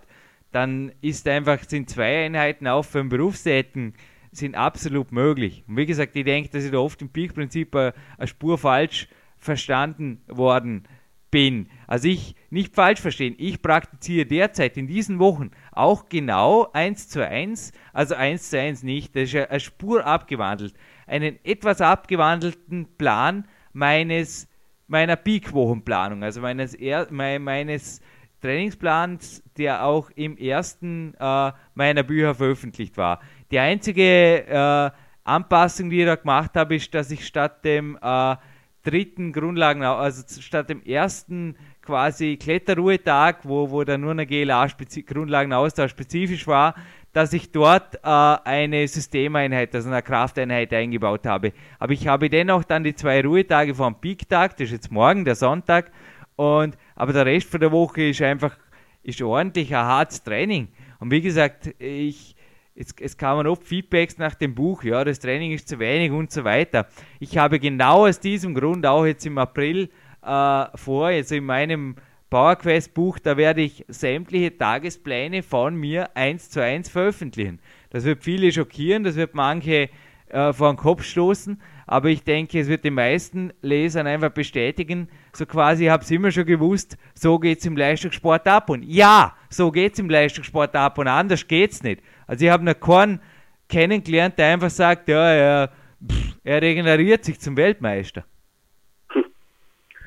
dann 0.52 0.90
ist 1.00 1.28
einfach, 1.28 1.62
sind 1.62 1.88
zwei 1.88 2.24
Einheiten 2.24 2.66
auch 2.66 2.82
für 2.84 2.98
den 2.98 3.08
Berufstätigen 3.08 3.94
sind 4.32 4.54
absolut 4.54 5.12
möglich. 5.12 5.64
Und 5.66 5.76
wie 5.76 5.86
gesagt, 5.86 6.14
ich 6.16 6.24
denke, 6.24 6.50
dass 6.50 6.64
ich 6.64 6.70
da 6.70 6.78
oft 6.78 7.00
im 7.02 7.08
Peak-Prinzip 7.08 7.74
eine 7.74 7.92
Spur 8.24 8.58
falsch 8.58 9.08
verstanden 9.38 10.22
worden 10.28 10.84
bin. 11.30 11.68
Also 11.90 12.06
ich 12.06 12.36
nicht 12.50 12.76
falsch 12.76 13.00
verstehen, 13.00 13.34
ich 13.36 13.60
praktiziere 13.60 14.24
derzeit 14.24 14.76
in 14.76 14.86
diesen 14.86 15.18
Wochen 15.18 15.50
auch 15.72 16.08
genau 16.08 16.70
1 16.72 17.08
zu 17.08 17.26
1, 17.26 17.72
also 17.92 18.14
1 18.14 18.50
zu 18.50 18.60
1 18.60 18.82
nicht, 18.84 19.16
das 19.16 19.24
ist 19.34 19.50
eine 19.50 19.58
Spur 19.58 20.06
abgewandelt, 20.06 20.72
einen 21.08 21.36
etwas 21.44 21.80
abgewandelten 21.80 22.86
Plan 22.96 23.48
meines 23.72 24.46
meiner 24.86 25.16
Peak-Wochenplanung, 25.16 26.22
also 26.22 26.40
meines, 26.40 26.76
mei- 27.10 27.40
meines 27.40 28.00
Trainingsplans, 28.40 29.42
der 29.56 29.84
auch 29.84 30.10
im 30.14 30.36
ersten 30.36 31.14
äh, 31.18 31.52
meiner 31.74 32.04
Bücher 32.04 32.36
veröffentlicht 32.36 32.96
war. 32.96 33.18
Die 33.50 33.58
einzige 33.58 34.46
äh, 34.46 34.90
Anpassung, 35.24 35.90
die 35.90 36.00
ich 36.00 36.06
da 36.06 36.14
gemacht 36.14 36.52
habe, 36.54 36.76
ist, 36.76 36.94
dass 36.94 37.10
ich 37.10 37.26
statt 37.26 37.64
dem 37.64 37.98
äh, 38.00 38.36
dritten 38.82 39.32
Grundlagen, 39.32 39.82
also 39.82 40.22
statt 40.40 40.70
dem 40.70 40.82
ersten 40.82 41.56
quasi 41.90 42.36
Kletterruhetag, 42.36 43.38
wo, 43.42 43.68
wo 43.68 43.82
dann 43.82 44.02
nur 44.02 44.12
eine 44.12 44.24
GLA-Grundlagenaustausch 44.24 45.90
spezifisch 45.90 46.46
war, 46.46 46.76
dass 47.12 47.32
ich 47.32 47.50
dort 47.50 47.96
äh, 47.96 47.98
eine 48.04 48.86
Systemeinheit, 48.86 49.74
also 49.74 49.88
eine 49.88 50.00
Krafteinheit 50.00 50.72
eingebaut 50.72 51.26
habe. 51.26 51.52
Aber 51.80 51.92
ich 51.92 52.06
habe 52.06 52.30
dennoch 52.30 52.62
dann 52.62 52.84
die 52.84 52.94
zwei 52.94 53.20
Ruhetage 53.22 53.74
vom 53.74 54.00
Peak-Tag, 54.00 54.52
das 54.52 54.66
ist 54.66 54.70
jetzt 54.70 54.92
morgen, 54.92 55.24
der 55.24 55.34
Sonntag, 55.34 55.90
und, 56.36 56.78
aber 56.94 57.12
der 57.12 57.26
Rest 57.26 57.50
von 57.50 57.58
der 57.58 57.72
Woche 57.72 58.10
ist 58.10 58.22
einfach 58.22 58.56
ist 59.02 59.20
ordentlich 59.20 59.74
ein 59.74 59.84
hartes 59.84 60.22
Training. 60.22 60.68
Und 61.00 61.10
wie 61.10 61.22
gesagt, 61.22 61.74
ich, 61.80 62.36
es, 62.76 62.94
es 63.00 63.16
kamen 63.16 63.48
oft 63.48 63.64
Feedbacks 63.64 64.16
nach 64.16 64.36
dem 64.36 64.54
Buch, 64.54 64.84
ja, 64.84 65.02
das 65.02 65.18
Training 65.18 65.50
ist 65.50 65.68
zu 65.68 65.80
wenig 65.80 66.12
und 66.12 66.30
so 66.30 66.44
weiter. 66.44 66.86
Ich 67.18 67.36
habe 67.36 67.58
genau 67.58 68.06
aus 68.06 68.20
diesem 68.20 68.54
Grund 68.54 68.86
auch 68.86 69.06
jetzt 69.06 69.26
im 69.26 69.38
April 69.38 69.90
äh, 70.22 70.76
vor, 70.76 71.06
also 71.06 71.34
in 71.34 71.44
meinem 71.44 71.96
PowerQuest 72.30 72.94
Buch, 72.94 73.18
da 73.18 73.36
werde 73.36 73.60
ich 73.62 73.84
sämtliche 73.88 74.56
Tagespläne 74.56 75.42
von 75.42 75.74
mir 75.74 76.16
eins 76.16 76.48
zu 76.48 76.62
eins 76.62 76.88
veröffentlichen. 76.88 77.58
Das 77.90 78.04
wird 78.04 78.22
viele 78.22 78.52
schockieren, 78.52 79.02
das 79.02 79.16
wird 79.16 79.34
manche 79.34 79.90
äh, 80.28 80.52
vor 80.52 80.72
den 80.72 80.76
Kopf 80.76 81.02
stoßen, 81.02 81.60
aber 81.88 82.08
ich 82.08 82.22
denke, 82.22 82.60
es 82.60 82.68
wird 82.68 82.84
den 82.84 82.94
meisten 82.94 83.52
Lesern 83.62 84.06
einfach 84.06 84.30
bestätigen, 84.30 85.08
so 85.32 85.44
quasi, 85.44 85.86
ich 85.86 85.90
habe 85.90 86.04
es 86.04 86.10
immer 86.12 86.30
schon 86.30 86.46
gewusst, 86.46 86.96
so 87.14 87.36
geht 87.40 87.58
es 87.58 87.66
im 87.66 87.76
Leistungssport 87.76 88.46
ab. 88.46 88.70
Und 88.70 88.84
ja, 88.84 89.34
so 89.48 89.72
geht 89.72 89.94
es 89.94 89.98
im 89.98 90.08
Leistungssport 90.08 90.76
ab 90.76 90.98
und 90.98 91.08
anders 91.08 91.48
geht 91.48 91.72
es 91.72 91.82
nicht. 91.82 92.00
Also 92.28 92.44
ich 92.44 92.50
habe 92.52 92.64
noch 92.64 92.78
keinen 92.78 93.20
kennengelernt, 93.68 94.38
der 94.38 94.52
einfach 94.52 94.70
sagt, 94.70 95.08
ja, 95.08 95.32
er, 95.32 95.70
pff, 96.08 96.36
er 96.44 96.62
regeneriert 96.62 97.24
sich 97.24 97.40
zum 97.40 97.56
Weltmeister. 97.56 98.24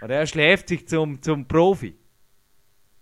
Oder 0.03 0.15
er 0.15 0.27
schläft 0.27 0.67
sich 0.67 0.85
zum, 0.87 1.21
zum 1.21 1.47
Profi. 1.47 1.95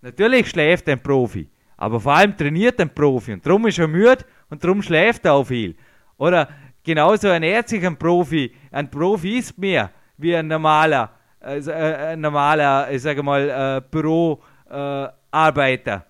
Natürlich 0.01 0.49
schläft 0.49 0.87
ein 0.87 1.01
Profi, 1.01 1.49
aber 1.77 1.99
vor 1.99 2.13
allem 2.13 2.37
trainiert 2.37 2.79
ein 2.79 2.93
Profi 2.93 3.33
und 3.33 3.43
darum 3.43 3.65
ist 3.65 3.79
er 3.79 3.87
müde 3.87 4.23
und 4.51 4.63
darum 4.63 4.83
schläft 4.83 5.25
er 5.25 5.33
auch 5.33 5.45
viel. 5.45 5.75
Oder 6.17 6.47
genauso 6.83 7.29
ernährt 7.29 7.69
sich 7.69 7.83
ein 7.85 7.97
Profi. 7.97 8.53
Ein 8.69 8.91
Profi 8.91 9.39
ist 9.39 9.57
mehr 9.57 9.89
wie 10.17 10.35
ein 10.35 10.47
normaler, 10.47 11.11
also, 11.39 11.71
äh, 11.71 12.13
ein 12.13 12.21
normaler, 12.21 12.91
ich 12.91 13.01
sage 13.01 13.23
mal, 13.23 13.49
äh, 13.49 13.81
Büroarbeiter, 13.89 15.95
äh, 15.95 16.01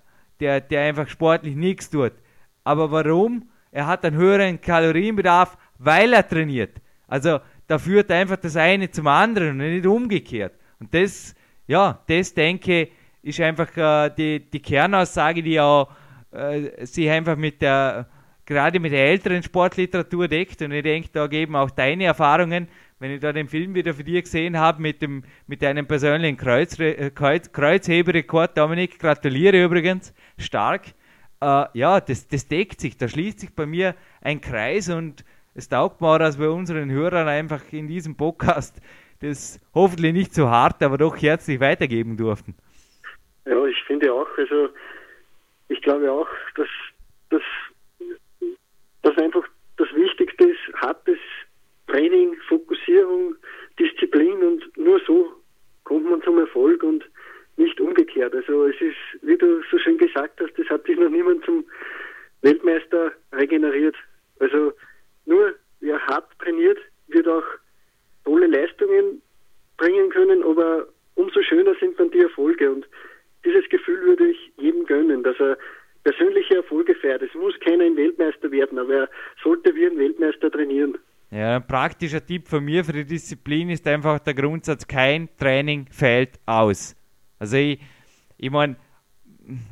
der, 0.42 0.60
der 0.60 0.82
einfach 0.82 1.08
sportlich 1.08 1.56
nichts 1.56 1.90
tut. 1.90 2.12
Aber 2.66 2.92
warum? 2.92 3.50
Er 3.72 3.88
hat 3.88 4.04
einen 4.04 4.18
höheren 4.18 4.60
Kalorienbedarf, 4.60 5.58
weil 5.78 6.12
er 6.12 6.28
trainiert. 6.28 6.82
Also 7.08 7.40
da 7.68 7.80
führt 7.80 8.12
einfach 8.12 8.36
das 8.36 8.58
eine 8.58 8.92
zum 8.92 9.08
anderen 9.08 9.52
und 9.52 9.60
nicht 9.60 9.86
umgekehrt. 9.86 10.56
Und 10.82 10.94
das, 10.94 11.36
ja, 11.68 12.02
das 12.08 12.34
denke 12.34 12.82
ich, 12.82 12.92
ist 13.22 13.40
einfach 13.40 13.78
äh, 13.78 14.10
die, 14.18 14.40
die 14.40 14.60
Kernaussage, 14.60 15.44
die 15.44 15.60
auch 15.60 15.90
äh, 16.32 16.86
sich 16.86 17.08
einfach 17.08 17.38
mit 17.38 17.62
der, 17.62 18.08
gerade 18.46 18.80
mit 18.80 18.92
der 18.92 19.06
älteren 19.06 19.44
Sportliteratur 19.44 20.28
deckt. 20.28 20.62
Und 20.64 20.72
ich 20.72 20.84
denke, 20.84 21.10
da 21.14 21.28
geben 21.28 21.56
auch 21.56 21.70
deine 21.70 22.06
Erfahrungen, 22.06 22.68
wenn 22.98 23.12
ich 23.12 23.20
da 23.20 23.32
den 23.32 23.48
Film 23.48 23.76
wieder 23.76 23.94
für 23.94 24.04
dich 24.04 24.24
gesehen 24.24 24.58
habe, 24.58 24.82
mit, 24.82 25.04
dem, 25.04 25.24
mit 25.46 25.62
deinem 25.62 25.86
persönlichen 25.86 26.38
Kreuz, 26.38 26.80
äh, 26.80 27.12
Kreuz, 27.12 27.52
Kreuzheberekord, 27.52 28.58
Dominik, 28.58 28.98
gratuliere 28.98 29.64
übrigens, 29.64 30.14
stark. 30.40 30.88
Äh, 31.42 31.66
ja, 31.74 32.02
das, 32.02 32.28
das 32.28 32.48
deckt 32.48 32.82
sich, 32.82 32.98
da 32.98 33.08
schließt 33.08 33.40
sich 33.40 33.54
bei 33.54 33.68
mir 33.68 33.96
ein 34.22 34.42
Kreis 34.42 34.90
und 34.90 35.24
es 35.54 35.70
taugt 35.70 36.02
mir 36.02 36.08
auch, 36.08 36.18
dass 36.18 36.40
wir 36.40 36.52
unseren 36.52 36.90
Hörern 36.90 37.28
einfach 37.28 37.62
in 37.72 37.88
diesem 37.88 38.16
Podcast 38.16 38.82
das 39.22 39.60
hoffentlich 39.74 40.14
nicht 40.14 40.34
so 40.34 40.50
hart, 40.50 40.82
aber 40.84 40.98
doch 40.98 41.16
herzlich 41.22 41.60
weitergeben 41.60 42.18
durften. 42.18 42.56
Ja, 43.46 43.66
ich 43.66 43.82
finde 43.86 44.14
auch, 44.14 44.28
also 44.38 44.70
ich 45.70 45.82
glaube 45.82 46.12
auch, 46.12 46.28
dass 46.56 46.68
das 47.30 47.42
dass 49.04 49.18
einfach 49.18 49.48
das 49.78 49.88
Wichtigste 49.96 50.50
ist, 50.50 50.74
hartes 50.76 51.18
Training, 51.88 52.38
Fokussierung, 52.48 53.36
Disziplin 53.80 54.44
und 54.44 54.78
nur 54.78 55.00
so 55.06 55.34
kommt 55.84 56.10
man 56.10 56.22
zum 56.22 56.38
Erfolg 56.40 56.84
und 56.84 57.04
nicht 57.58 57.80
umgekehrt. 57.82 58.34
Also 58.34 58.68
es 58.68 58.80
ist, 58.80 58.98
wie 59.24 59.38
du 59.38 59.62
so 59.70 59.78
schön 59.80 59.98
gesagt 59.98 60.40
hast, 60.40 60.58
es 60.58 60.70
hat 60.70 60.86
sich 60.86 60.98
noch 60.98 61.10
niemand 61.10 61.44
zum 61.46 61.66
Weltmeister 62.42 63.12
regeneriert. 63.34 63.96
Also 64.40 64.74
nur 65.26 65.56
wer 65.80 66.00
hart 66.08 66.28
trainiert, 66.40 66.78
wird 67.08 67.28
auch 67.28 67.44
tolle 68.26 68.48
Leistungen 68.48 69.22
bringen 69.78 70.10
können, 70.10 70.44
aber 70.44 70.88
umso 71.16 71.42
schöner 71.42 71.74
sind 71.80 72.00
dann 72.00 72.12
die 72.12 72.20
Erfolge 72.20 72.72
und 72.72 72.88
dieses 73.46 73.68
Gefühl 73.70 74.02
würde 74.02 74.28
ich 74.28 74.52
jedem 74.58 74.86
gönnen, 74.86 75.24
dass 75.24 75.40
er 75.40 75.58
persönliche 76.04 76.58
Erfolge 76.58 76.96
feiert. 76.96 77.22
Es 77.22 77.34
muss 77.34 77.54
keiner 77.60 77.86
ein 77.86 77.96
Weltmeister 77.96 78.52
werden, 78.52 78.78
aber 78.78 78.94
er 78.94 79.10
sollte 79.44 79.74
wie 79.76 79.86
ein 79.86 79.98
Weltmeister 79.98 80.52
trainieren. 80.52 80.98
Ja, 81.32 81.56
ein 81.56 81.66
praktischer 81.66 82.26
Tipp 82.26 82.48
von 82.48 82.64
mir 82.64 82.84
für 82.84 82.92
die 82.92 83.06
Disziplin 83.06 83.70
ist 83.70 83.88
einfach 83.88 84.20
der 84.20 84.34
Grundsatz, 84.34 84.86
kein 84.86 85.30
Training 85.38 85.88
fällt 85.90 86.40
aus. 86.46 86.96
Also 87.40 87.58
ich, 87.58 87.80
ich 88.38 88.52
meine, 88.52 88.76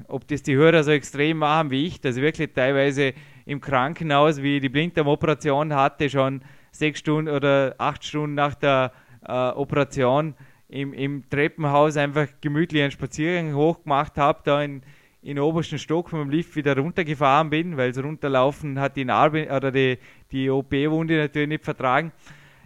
ob 0.08 0.28
das 0.28 0.42
die 0.42 0.56
Hörer 0.56 0.84
so 0.84 0.92
extrem 0.92 1.40
machen 1.40 1.72
wie 1.72 1.86
ich, 1.86 2.02
dass 2.02 2.16
ich 2.16 2.24
wirklich 2.24 2.54
teilweise 2.54 3.14
im 3.46 3.60
Krankenhaus, 3.60 4.42
wie 4.42 4.58
ich 4.58 4.62
die 4.62 4.70
Blinddarmoperation 4.70 5.76
hatte, 5.76 6.10
schon 6.10 6.42
sechs 6.80 7.00
Stunden 7.00 7.34
oder 7.34 7.76
acht 7.78 8.04
Stunden 8.04 8.36
nach 8.36 8.56
der 8.56 8.92
äh, 9.26 9.32
Operation 9.32 10.34
im, 10.70 10.94
im 10.94 11.30
Treppenhaus 11.30 11.98
einfach 11.98 12.28
gemütlich 12.42 12.82
einen 12.82 12.92
Spaziergang 12.92 13.54
hochgemacht 13.54 14.18
habe, 14.18 14.40
da 14.44 14.62
in, 14.62 14.82
in 15.22 15.36
den 15.36 15.40
obersten 15.40 15.80
Stock 15.80 16.10
vom 16.10 16.30
Lift 16.30 16.56
wieder 16.56 16.78
runtergefahren 16.78 17.50
bin, 17.50 17.76
weil 17.76 17.90
es 17.90 18.02
runterlaufen 18.02 18.80
hat 18.80 18.96
die 18.96 19.06
Narbe 19.06 19.50
oder 19.50 19.72
die, 19.72 19.98
die 20.32 20.50
OP-Wunde 20.50 21.18
natürlich 21.18 21.50
nicht 21.50 21.66
vertragen. 21.66 22.12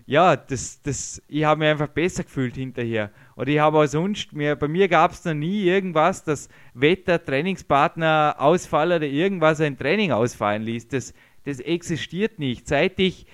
Ja, 0.06 0.36
das, 0.36 0.82
das, 0.82 1.22
ich 1.30 1.46
habe 1.46 1.60
mich 1.60 1.70
einfach 1.70 1.88
besser 1.88 2.24
gefühlt 2.24 2.56
hinterher. 2.56 3.10
Oder 3.38 3.48
ich 3.48 3.60
habe 3.60 3.80
auch 3.80 3.86
sonst, 3.86 4.34
mir, 4.34 4.58
bei 4.58 4.68
mir 4.68 4.90
gab 4.90 5.12
es 5.12 5.24
noch 5.24 5.34
nie 5.34 5.64
irgendwas, 5.64 6.26
dass 6.26 6.50
Wetter, 6.74 7.24
Trainingspartner, 7.24 8.36
Ausfall 8.38 8.92
oder 8.92 9.06
irgendwas 9.06 9.62
ein 9.62 9.78
Training 9.78 10.12
ausfallen 10.12 10.64
ließ. 10.64 10.90
Das, 10.90 11.14
das 11.46 11.62
existiert 11.62 12.38
nicht. 12.38 12.68
Seit 12.68 13.00
ich 13.00 13.26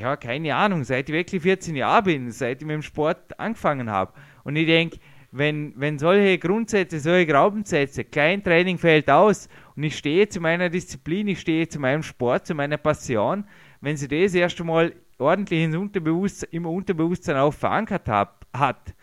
ja, 0.00 0.16
keine 0.16 0.54
Ahnung, 0.54 0.84
seit 0.84 1.08
ich 1.08 1.14
wirklich 1.14 1.42
14 1.42 1.76
Jahre 1.76 2.02
bin, 2.04 2.30
seit 2.30 2.60
ich 2.60 2.66
mit 2.66 2.74
dem 2.74 2.82
Sport 2.82 3.38
angefangen 3.38 3.90
habe. 3.90 4.12
Und 4.44 4.56
ich 4.56 4.66
denke, 4.66 4.98
wenn, 5.30 5.72
wenn 5.76 5.98
solche 5.98 6.38
Grundsätze, 6.38 7.00
solche 7.00 7.26
Glaubenssätze, 7.26 8.04
Kleintraining 8.04 8.78
fällt 8.78 9.10
aus 9.10 9.48
und 9.74 9.82
ich 9.82 9.98
stehe 9.98 10.28
zu 10.28 10.40
meiner 10.40 10.70
Disziplin, 10.70 11.26
ich 11.26 11.40
stehe 11.40 11.68
zu 11.68 11.80
meinem 11.80 12.04
Sport, 12.04 12.46
zu 12.46 12.54
meiner 12.54 12.76
Passion, 12.76 13.44
wenn 13.80 13.96
sie 13.96 14.06
das 14.06 14.34
erst 14.34 14.60
einmal 14.60 14.94
ordentlich 15.18 15.62
ins 15.62 15.76
Unterbewusstsein, 15.76 16.50
im 16.52 16.66
Unterbewusstsein 16.66 17.36
auch 17.36 17.52
verankert 17.52 18.08
hab, 18.08 18.46
hat, 18.52 18.94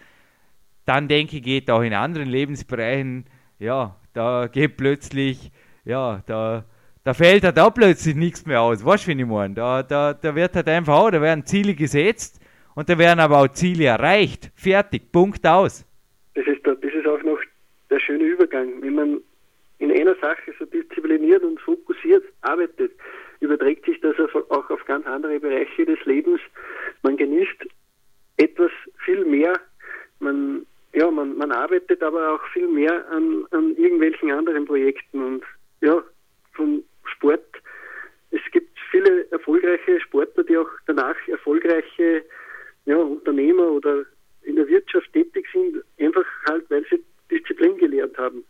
dann 0.85 1.07
denke 1.07 1.37
ich, 1.37 1.43
geht 1.43 1.69
auch 1.69 1.81
in 1.81 1.93
anderen 1.93 2.29
Lebensbereichen, 2.29 3.25
ja, 3.59 3.97
da 4.13 4.47
geht 4.47 4.77
plötzlich, 4.77 5.51
ja, 5.83 6.23
da 6.25 6.63
da 7.03 7.13
fällt 7.13 7.43
halt 7.43 7.59
auch 7.59 7.73
plötzlich 7.73 8.15
nichts 8.15 8.45
mehr 8.45 8.61
aus. 8.61 8.85
Weißt 8.85 9.07
du, 9.07 9.11
wie 9.11 9.21
ich 9.21 9.27
meine? 9.27 9.55
Da, 9.55 9.83
da, 9.83 10.13
da 10.13 10.35
wird 10.35 10.55
halt 10.55 10.67
einfach 10.67 10.93
auch, 10.93 11.11
da 11.11 11.21
werden 11.21 11.45
Ziele 11.45 11.73
gesetzt 11.73 12.39
und 12.75 12.89
da 12.89 12.97
werden 12.97 13.19
aber 13.19 13.39
auch 13.39 13.47
Ziele 13.47 13.85
erreicht. 13.85 14.51
Fertig, 14.55 15.11
Punkt 15.11 15.45
aus. 15.45 15.85
Das 16.35 16.45
ist, 16.45 16.65
das 16.65 16.77
ist 16.79 17.07
auch 17.07 17.21
noch 17.23 17.39
der 17.89 17.99
schöne 17.99 18.23
Übergang. 18.23 18.81
Wenn 18.81 18.95
man 18.95 19.21
in 19.79 19.91
einer 19.91 20.15
Sache 20.15 20.53
so 20.59 20.65
diszipliniert 20.65 21.43
und 21.43 21.59
fokussiert 21.59 22.23
arbeitet, 22.41 22.91
überträgt 23.39 23.85
sich 23.85 23.99
das 24.01 24.15
auch 24.49 24.69
auf 24.69 24.85
ganz 24.85 25.05
andere 25.07 25.39
Bereiche 25.39 25.85
des 25.85 25.99
Lebens. 26.05 26.39
Man 27.01 27.17
genießt 27.17 27.65
etwas 28.37 28.71
viel 29.03 29.25
mehr. 29.25 29.59
Man, 30.19 30.67
ja, 30.93 31.09
man, 31.09 31.35
man 31.35 31.51
arbeitet 31.51 32.03
aber 32.03 32.35
auch 32.35 32.47
viel 32.53 32.67
mehr 32.67 33.09
an, 33.09 33.45
an 33.49 33.75
irgendwelchen 33.75 34.31
anderen 34.31 34.65
Projekten 34.65 35.23
und 35.23 35.43
ja, 35.81 36.03
vom 36.53 36.83
Sport. 37.05 37.45
Es 38.31 38.41
gibt 38.51 38.77
viele 38.89 39.29
erfolgreiche 39.31 39.99
Sportler, 40.01 40.43
die 40.43 40.57
auch 40.57 40.69
danach 40.87 41.15
erfolgreiche 41.27 42.23
ja, 42.85 42.97
Unternehmer 42.97 43.71
oder 43.71 44.03
in 44.43 44.55
der 44.55 44.67
Wirtschaft 44.67 45.11
tätig 45.13 45.47
sind, 45.53 45.83
einfach 45.99 46.25
halt, 46.49 46.69
weil 46.69 46.85
sie 46.89 47.03
Disziplin 47.29 47.77
gelernt 47.77 48.17
haben. 48.17 48.43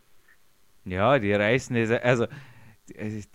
Ja, 0.84 1.18
die 1.18 1.32
reißen 1.32 1.76
es, 1.76 1.90
also 1.90 2.26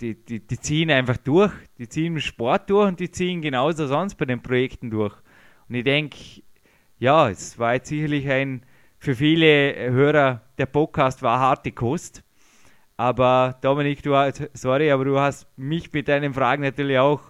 die, 0.02 0.16
die, 0.16 0.40
die 0.40 0.60
ziehen 0.60 0.92
einfach 0.92 1.18
durch, 1.18 1.52
die 1.78 1.88
ziehen 1.88 2.20
Sport 2.20 2.70
durch 2.70 2.88
und 2.88 3.00
die 3.00 3.12
ziehen 3.12 3.42
genauso 3.42 3.88
sonst 3.88 4.16
bei 4.16 4.26
den 4.26 4.42
Projekten 4.42 4.90
durch. 4.90 5.16
Und 5.70 5.76
ich 5.76 5.84
denke, 5.84 6.18
ja, 7.00 7.30
es 7.30 7.58
war 7.58 7.76
jetzt 7.76 7.90
sicherlich 7.90 8.28
ein, 8.30 8.64
für 9.00 9.16
viele 9.16 9.92
Hörer, 9.92 10.42
der 10.58 10.66
Podcast 10.66 11.22
war 11.22 11.40
harte 11.40 11.72
Kost. 11.72 12.24
Aber 12.98 13.58
Dominik, 13.62 14.02
du 14.02 14.12
sorry, 14.54 14.92
aber 14.92 15.06
du 15.06 15.20
hast 15.20 15.48
mich 15.56 15.94
mit 15.94 16.08
deinen 16.08 16.34
Fragen 16.34 16.64
natürlich 16.64 16.98
auch 16.98 17.22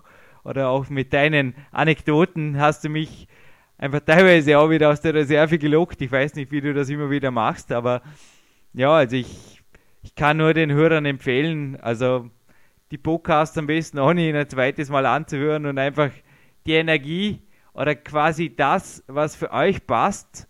oder 0.45 0.69
auch 0.69 0.89
mit 0.89 1.11
deinen 1.11 1.55
Anekdoten 1.71 2.57
hast 2.57 2.85
du 2.85 2.89
mich 2.89 3.27
einfach 3.77 3.99
teilweise 3.99 4.57
auch 4.57 4.69
wieder 4.69 4.89
aus 4.89 5.01
der 5.01 5.13
Reserve 5.13 5.57
gelockt. 5.57 6.01
Ich 6.01 6.09
weiß 6.09 6.35
nicht, 6.35 6.51
wie 6.51 6.61
du 6.61 6.73
das 6.73 6.87
immer 6.87 7.09
wieder 7.09 7.31
machst, 7.31 7.73
aber 7.73 8.01
ja, 8.73 8.91
also 8.93 9.17
ich, 9.17 9.61
ich 10.03 10.15
kann 10.15 10.37
nur 10.37 10.53
den 10.53 10.71
Hörern 10.71 11.05
empfehlen, 11.05 11.77
also 11.81 12.29
die 12.91 12.97
Podcasts 12.97 13.57
am 13.57 13.67
besten 13.67 13.99
auch 13.99 14.13
nicht 14.13 14.33
ein 14.33 14.49
zweites 14.49 14.89
Mal 14.89 15.05
anzuhören 15.05 15.65
und 15.65 15.77
einfach 15.77 16.11
die 16.65 16.73
Energie 16.75 17.41
oder 17.73 17.93
quasi 17.93 18.55
das, 18.55 19.03
was 19.07 19.35
für 19.35 19.51
euch 19.51 19.85
passt, 19.85 20.47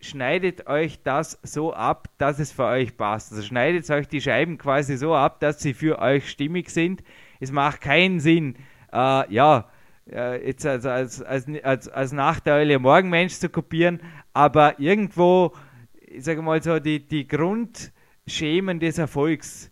schneidet 0.00 0.66
euch 0.66 1.02
das 1.02 1.38
so 1.42 1.72
ab, 1.72 2.08
dass 2.18 2.38
es 2.38 2.52
für 2.52 2.64
euch 2.64 2.96
passt. 2.96 3.32
Also 3.32 3.42
schneidet 3.42 3.88
euch 3.90 4.08
die 4.08 4.20
Scheiben 4.20 4.58
quasi 4.58 4.96
so 4.96 5.14
ab, 5.14 5.40
dass 5.40 5.60
sie 5.60 5.74
für 5.74 5.98
euch 5.98 6.28
stimmig 6.28 6.70
sind. 6.70 7.02
Es 7.40 7.52
macht 7.52 7.80
keinen 7.80 8.20
Sinn, 8.20 8.56
äh, 8.92 9.32
ja, 9.32 9.68
äh, 10.10 10.46
jetzt 10.46 10.66
als, 10.66 10.86
als, 10.86 11.22
als, 11.22 11.46
als, 11.62 11.88
als 11.88 12.12
nach 12.12 12.40
der 12.40 12.54
Eule 12.54 12.78
Morgenmensch 12.78 13.34
zu 13.34 13.48
kopieren, 13.48 14.00
aber 14.32 14.78
irgendwo, 14.78 15.52
ich 16.00 16.24
sage 16.24 16.42
mal 16.42 16.62
so, 16.62 16.78
die, 16.78 17.06
die 17.06 17.26
Grundschemen 17.26 18.80
des 18.80 18.98
Erfolgs, 18.98 19.70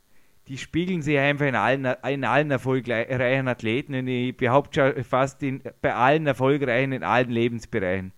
die 0.49 0.59
spiegeln 0.59 1.03
sich 1.03 1.19
einfach 1.19 1.47
in 1.47 1.55
allen, 1.55 1.87
in 2.07 2.25
allen 2.25 2.51
erfolgreichen 2.51 3.49
Athleten 3.49 3.95
und 3.95 4.09
ich 4.09 4.37
behaupte 4.37 5.03
fast 5.05 5.43
in, 5.43 5.63
bei 5.81 5.95
allen 5.95 6.27
erfolgreichen 6.27 6.93
in 6.93 7.03
allen 7.03 7.31
Lebensbereichen. 7.31 8.13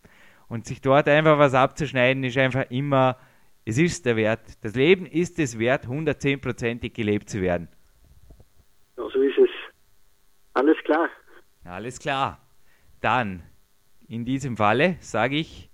Und 0.48 0.66
sich 0.66 0.80
dort 0.80 1.09
einfach 1.09 1.38
was 1.38 1.54
abzuschneiden, 1.54 2.22
ist 2.24 2.38
einfach 2.38 2.70
immer, 2.70 3.16
es 3.64 3.78
ist 3.78 4.06
der 4.06 4.16
Wert. 4.16 4.40
Das 4.62 4.74
Leben 4.74 5.06
ist 5.06 5.38
es 5.38 5.59
wert, 5.59 5.87
110%ig 5.87 6.94
gelebt 6.94 7.28
zu 7.28 7.40
werden. 7.40 7.68
Ja, 8.96 9.04
so 9.12 9.20
ist 9.20 9.38
es. 9.38 9.50
Alles 10.54 10.76
klar. 10.85 11.09
Alles 11.64 11.98
klar. 11.98 12.40
Dann, 13.00 13.42
in 14.09 14.24
diesem 14.24 14.56
Falle, 14.56 14.96
sage 15.00 15.37
ich, 15.37 15.68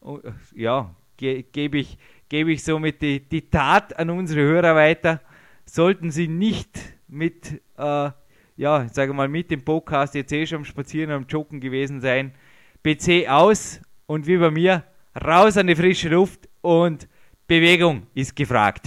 oh, 0.00 0.20
ja, 0.54 0.94
ge 1.16 1.44
gebe 1.50 1.78
ich, 1.78 1.96
gebe 2.28 2.52
ich 2.52 2.62
somit 2.62 3.00
die, 3.00 3.20
die 3.20 3.48
Tat 3.48 3.98
an 3.98 4.10
unsere 4.10 4.42
Hörer 4.42 4.74
weiter. 4.74 5.22
Sollten 5.64 6.10
sie 6.10 6.28
nicht 6.28 6.78
mit, 7.08 7.62
äh, 7.78 8.10
ja, 8.56 8.84
ich 8.84 8.92
sage 8.92 9.14
mal, 9.14 9.28
mit 9.28 9.50
dem 9.50 9.64
Podcast 9.64 10.14
jetzt 10.14 10.32
eh 10.32 10.46
schon 10.46 10.58
am 10.58 10.64
Spazieren, 10.64 11.10
am 11.10 11.26
Joggen 11.26 11.60
gewesen 11.60 12.00
sein, 12.00 12.34
PC 12.82 13.28
aus 13.28 13.80
und 14.10 14.26
wie 14.26 14.38
bei 14.38 14.50
mir, 14.50 14.82
raus 15.24 15.56
an 15.56 15.68
die 15.68 15.76
frische 15.76 16.08
Luft 16.08 16.48
und 16.62 17.06
Bewegung 17.46 18.08
ist 18.12 18.34
gefragt. 18.34 18.86